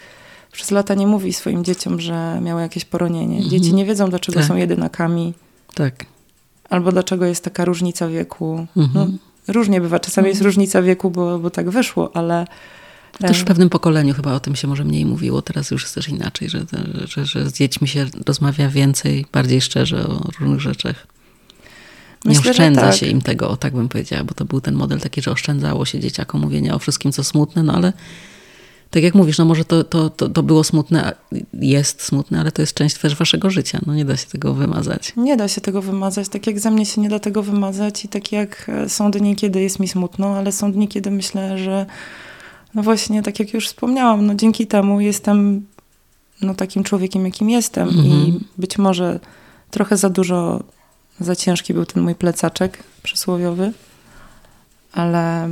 [0.52, 3.36] przez lata nie mówi swoim dzieciom, że miały jakieś poronienie.
[3.36, 3.50] Mhm.
[3.50, 4.48] Dzieci nie wiedzą, dlaczego tak.
[4.48, 5.34] są jedynakami.
[5.74, 6.06] Tak.
[6.70, 8.68] Albo dlaczego jest taka różnica wieku.
[8.78, 9.12] Mhm.
[9.48, 10.00] No, różnie bywa.
[10.00, 10.48] Czasami jest mhm.
[10.48, 12.48] różnica wieku, bo, bo tak wyszło, ale
[13.20, 15.42] też w pewnym pokoleniu chyba o tym się może mniej mówiło.
[15.42, 16.66] Teraz już jest też inaczej, że,
[17.06, 21.08] że, że z dziećmi się rozmawia więcej, bardziej szczerze o różnych rzeczach.
[22.26, 22.96] Nie Myślę, oszczędza tak.
[22.96, 26.00] się im tego, tak bym powiedziała, bo to był ten model taki, że oszczędzało się
[26.00, 27.94] dzieciakom mówienia o wszystkim, co smutne, no ale
[28.98, 31.16] tak jak mówisz, no może to, to, to, to było smutne,
[31.54, 33.80] jest smutne, ale to jest część też waszego życia.
[33.86, 35.14] No nie da się tego wymazać.
[35.18, 36.30] Nie da się tego wymazać.
[36.30, 39.62] Tak jak za mnie się nie da tego wymazać i tak jak są dni, kiedy
[39.62, 41.86] jest mi smutno, ale są dni, kiedy myślę, że
[42.74, 45.66] no właśnie, tak jak już wspomniałam, no dzięki temu jestem
[46.42, 48.40] no takim człowiekiem, jakim jestem i mhm.
[48.58, 49.20] być może
[49.72, 50.64] trochę za dużo,
[51.20, 53.74] za ciężki był ten mój plecaczek przysłowiowy,
[54.92, 55.50] ale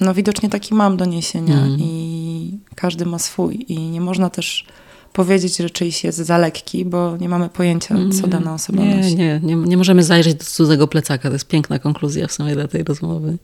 [0.00, 1.80] no widocznie taki mam do niesienia mhm.
[1.80, 4.66] i każdy ma swój i nie można też
[5.12, 9.16] powiedzieć, że czyjś jest za lekki, bo nie mamy pojęcia, co dana osoba nie, nosi.
[9.16, 11.28] Nie, nie, nie możemy zajrzeć do cudzego plecaka.
[11.28, 13.38] To jest piękna konkluzja w sumie dla tej rozmowy.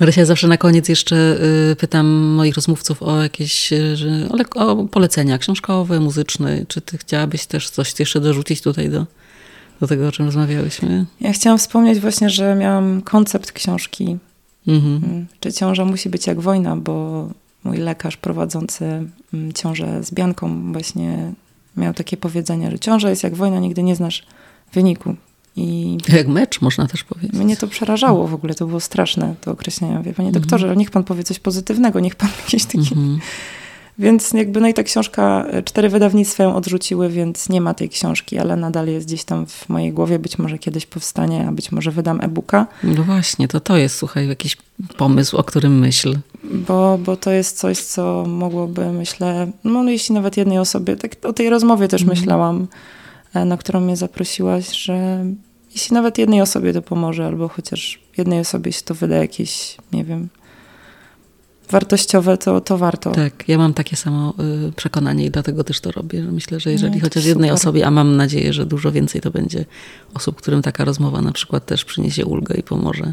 [0.00, 1.38] Marysia, zawsze na koniec jeszcze
[1.72, 3.96] y, pytam moich rozmówców o jakieś y,
[4.54, 6.64] o, o polecenia książkowe, muzyczne.
[6.68, 9.06] Czy ty chciałabyś też coś jeszcze dorzucić tutaj do,
[9.80, 11.06] do tego, o czym rozmawiałyśmy?
[11.20, 14.18] Ja chciałam wspomnieć właśnie, że miałam koncept książki.
[14.68, 15.00] Mhm.
[15.04, 17.28] Mm, czy ciąża musi być jak wojna, bo
[17.64, 18.84] mój lekarz prowadzący
[19.34, 21.32] mm, ciążę z Bianką właśnie
[21.76, 24.26] miał takie powiedzenie, że ciąża jest jak wojna, nigdy nie znasz
[24.72, 25.14] wyniku.
[25.56, 27.32] I jak mecz, można też powiedzieć.
[27.32, 30.00] Mnie to przerażało w ogóle, to było straszne, to określenie.
[30.02, 30.78] Wie, panie doktorze, mm -hmm.
[30.78, 32.78] niech pan powie coś pozytywnego, niech pan jakieś takie...
[32.78, 33.18] Mm -hmm.
[33.98, 37.88] Więc jakby, no i ta książka, e, cztery wydawnictwa ją odrzuciły, więc nie ma tej
[37.88, 40.18] książki, ale nadal jest gdzieś tam w mojej głowie.
[40.18, 42.66] Być może kiedyś powstanie, a być może wydam e-booka.
[42.82, 44.56] No właśnie, to to jest, słuchaj, jakiś
[44.96, 46.18] pomysł, o którym myśl.
[46.44, 51.16] Bo, bo to jest coś, co mogłoby, myślę, no, no jeśli nawet jednej osobie, tak
[51.24, 52.16] o tej rozmowie też mm.
[52.16, 52.66] myślałam,
[53.34, 55.24] e, na którą mnie zaprosiłaś, że
[55.74, 60.04] jeśli nawet jednej osobie to pomoże, albo chociaż jednej osobie się to wyda jakieś, nie
[60.04, 60.28] wiem,
[61.70, 63.10] wartościowe, to, to warto.
[63.10, 64.34] Tak, ja mam takie samo
[64.68, 66.22] y, przekonanie i dlatego też to robię.
[66.22, 67.28] Myślę, że jeżeli no, chociaż super.
[67.28, 69.64] jednej osobie, a mam nadzieję, że dużo więcej to będzie
[70.14, 73.12] osób, którym taka rozmowa na przykład też przyniesie ulgę i pomoże.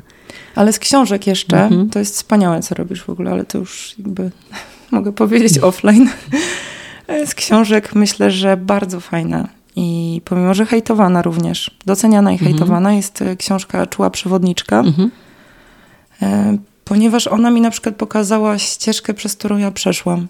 [0.56, 1.90] Ale z książek jeszcze, mhm.
[1.90, 4.32] to jest wspaniałe, co robisz w ogóle, ale to już jakby
[4.92, 6.10] mogę powiedzieć offline.
[7.26, 9.48] z książek myślę, że bardzo fajna.
[9.76, 12.52] I pomimo, że hejtowana również, doceniana i mhm.
[12.52, 12.96] hejtowana, mhm.
[12.96, 14.80] jest y, książka Czuła Przewodniczka.
[14.80, 15.12] Mhm.
[16.86, 20.28] Ponieważ ona mi na przykład pokazała ścieżkę, przez którą ja przeszłam.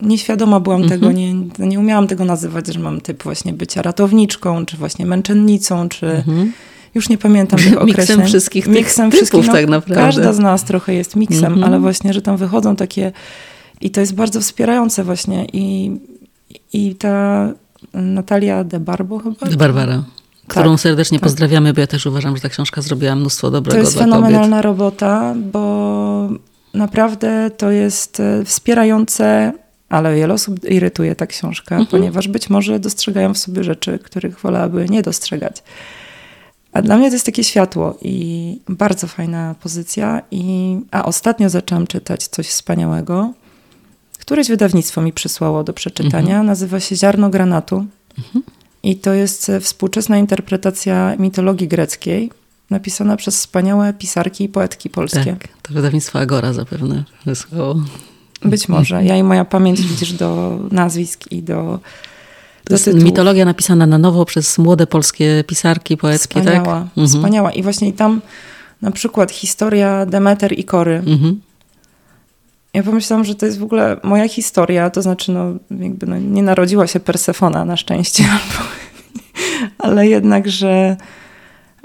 [0.00, 1.00] Nieświadoma byłam mhm.
[1.00, 5.88] tego, nie, nie umiałam tego nazywać, że mam typ właśnie bycia ratowniczką, czy właśnie męczennicą,
[5.88, 6.52] czy mhm.
[6.94, 7.96] już nie pamiętam tych określeń.
[7.96, 10.04] Miksem wszystkich miksem typów wszystkich, no, tak naprawdę.
[10.04, 11.64] Każda z nas trochę jest miksem, mhm.
[11.64, 13.12] ale właśnie, że tam wychodzą takie
[13.80, 15.96] i to jest bardzo wspierające właśnie i,
[16.72, 17.48] i ta
[17.94, 19.46] Natalia de Barbo chyba?
[19.46, 20.04] De Barbara.
[20.48, 21.24] Którą tak, serdecznie tak.
[21.24, 24.64] pozdrawiamy, bo ja też uważam, że ta książka zrobiła mnóstwo dobrego To jest fenomenalna kobiet.
[24.64, 26.28] robota, bo
[26.74, 29.52] naprawdę to jest e, wspierające,
[29.88, 31.86] ale wiele osób irytuje ta książka, mhm.
[31.86, 35.62] ponieważ być może dostrzegają w sobie rzeczy, których wolałaby nie dostrzegać.
[36.72, 40.22] A dla mnie to jest takie światło i bardzo fajna pozycja.
[40.30, 43.32] I, a ostatnio zaczęłam czytać coś wspaniałego.
[44.18, 46.28] Któreś wydawnictwo mi przysłało do przeczytania.
[46.28, 46.46] Mhm.
[46.46, 47.86] Nazywa się Ziarno Granatu.
[48.18, 48.42] Mhm.
[48.86, 52.30] I to jest współczesna interpretacja mitologii greckiej,
[52.70, 55.24] napisana przez wspaniałe pisarki i poetki polskie.
[55.24, 57.76] Tak, to wydawnictwo Agora zapewne wysłało.
[58.42, 59.04] Być może.
[59.04, 61.80] Ja i moja pamięć widzisz do nazwisk i do
[62.64, 66.42] to jest mitologia napisana na nowo przez młode polskie pisarki, poetki, tak?
[66.44, 66.88] wspaniała, tak?
[66.88, 67.08] Mhm.
[67.08, 67.52] Wspaniała.
[67.52, 68.20] I właśnie tam
[68.82, 71.02] na przykład historia Demeter i Kory.
[71.06, 71.40] Mhm.
[72.76, 76.42] Ja pomyślałam, że to jest w ogóle moja historia, to znaczy no, jakby no, nie
[76.42, 78.24] narodziła się Persefona na szczęście,
[79.78, 80.96] ale jednak, że,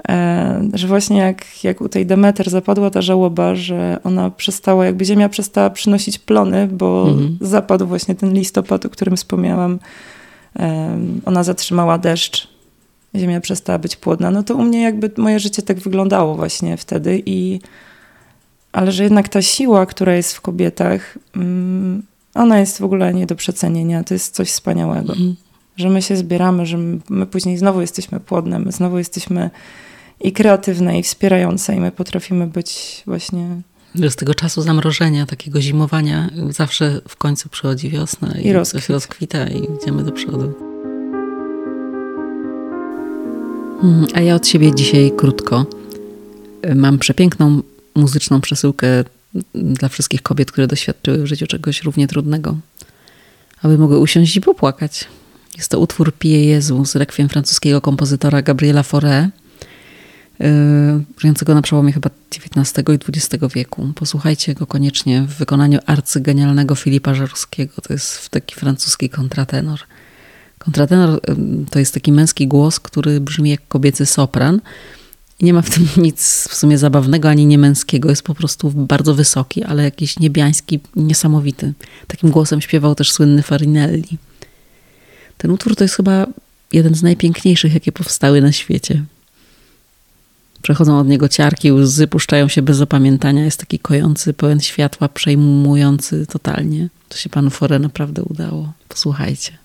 [0.08, 5.04] e, że właśnie jak, jak u tej Demeter zapadła ta żałoba, że ona przestała, jakby
[5.04, 7.38] ziemia przestała przynosić plony, bo mhm.
[7.40, 9.78] zapadł właśnie ten listopad, o którym wspomniałam,
[11.24, 12.48] ona zatrzymała deszcz,
[13.14, 17.22] ziemia przestała być płodna, no to u mnie jakby moje życie tak wyglądało właśnie wtedy
[17.26, 17.60] i
[18.72, 22.02] ale że jednak ta siła, która jest w kobietach, mm,
[22.34, 24.04] ona jest w ogóle nie do przecenienia.
[24.04, 25.12] To jest coś wspaniałego.
[25.12, 25.36] Mhm.
[25.76, 29.50] Że my się zbieramy, że my później znowu jesteśmy płodne, my znowu jesteśmy
[30.20, 33.48] i kreatywne, i wspierające, i my potrafimy być właśnie
[33.94, 38.80] z tego czasu zamrożenia, takiego zimowania, zawsze w końcu przychodzi wiosna i, I rozkwit.
[38.80, 40.52] coś rozkwita i idziemy do przodu.
[43.80, 45.66] Hmm, a ja od siebie dzisiaj krótko.
[46.74, 47.62] Mam przepiękną
[47.94, 48.86] muzyczną przesyłkę
[49.54, 52.56] dla wszystkich kobiet, które doświadczyły w życiu czegoś równie trudnego,
[53.62, 55.04] aby mogły usiąść i popłakać.
[55.56, 59.28] Jest to utwór Pije Jezu z rekwiem francuskiego kompozytora Gabriela Fauré,
[61.18, 63.92] żyjącego na przełomie chyba XIX i XX wieku.
[63.94, 67.72] Posłuchajcie go koniecznie w wykonaniu arcygenialnego Filipa Żarowskiego.
[67.82, 69.80] To jest taki francuski kontratenor.
[70.58, 71.20] Kontratenor y,
[71.70, 74.60] to jest taki męski głos, który brzmi jak kobiecy sopran.
[75.42, 78.10] Nie ma w tym nic w sumie zabawnego ani niemęskiego.
[78.10, 81.72] Jest po prostu bardzo wysoki, ale jakiś niebiański, niesamowity.
[82.06, 84.18] Takim głosem śpiewał też słynny Farinelli.
[85.38, 86.26] Ten utwór to jest chyba
[86.72, 89.04] jeden z najpiękniejszych, jakie powstały na świecie.
[90.62, 93.44] Przechodzą od niego ciarki, łzy puszczają się bez opamiętania.
[93.44, 96.88] Jest taki kojący, pełen światła, przejmujący totalnie.
[97.08, 98.72] To się panu Fore naprawdę udało.
[98.88, 99.58] Posłuchajcie.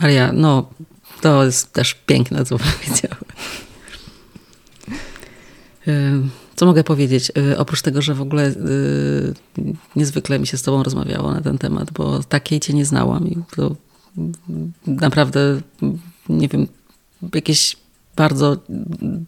[0.00, 0.70] Maria, no
[1.20, 3.31] to jest też piękne, co powiedziałem.
[6.56, 7.32] Co mogę powiedzieć?
[7.58, 8.54] Oprócz tego, że w ogóle y,
[9.96, 13.38] niezwykle mi się z Tobą rozmawiało na ten temat, bo takiej Cię nie znałam i
[13.56, 13.76] to
[14.86, 15.60] naprawdę,
[16.28, 16.66] nie wiem,
[17.34, 17.76] jakieś
[18.16, 18.56] bardzo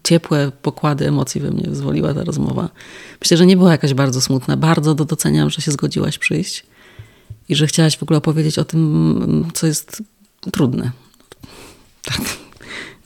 [0.03, 2.69] ciepłe pokłady emocji we mnie wyzwoliła ta rozmowa.
[3.21, 4.57] Myślę, że nie była jakaś bardzo smutna.
[4.57, 6.67] Bardzo doceniam, że się zgodziłaś przyjść
[7.49, 10.03] i że chciałaś w ogóle opowiedzieć o tym, co jest
[10.53, 10.91] trudne.
[12.03, 12.44] Tak.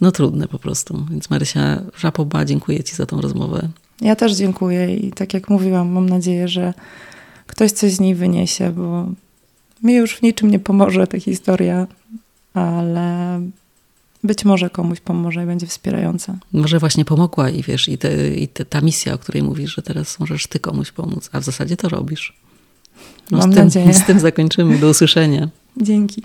[0.01, 1.07] No trudne po prostu.
[1.11, 3.69] Więc Marysia Żapoba, dziękuję Ci za tą rozmowę.
[4.01, 6.75] Ja też dziękuję i tak jak mówiłam, mam nadzieję, że
[7.47, 9.07] ktoś coś z niej wyniesie, bo
[9.83, 11.87] mi już w niczym nie pomoże ta historia,
[12.55, 13.41] ale
[14.25, 16.37] być może komuś pomoże i będzie wspierająca.
[16.53, 19.83] Może właśnie pomogła i wiesz, i, te, i te, ta misja, o której mówisz, że
[19.83, 22.37] teraz możesz ty komuś pomóc, a w zasadzie to robisz.
[23.31, 23.95] No Mam z tym, nadzieję.
[23.95, 24.79] Z tym zakończymy.
[24.79, 25.49] Do usłyszenia.
[25.77, 26.23] Dzięki.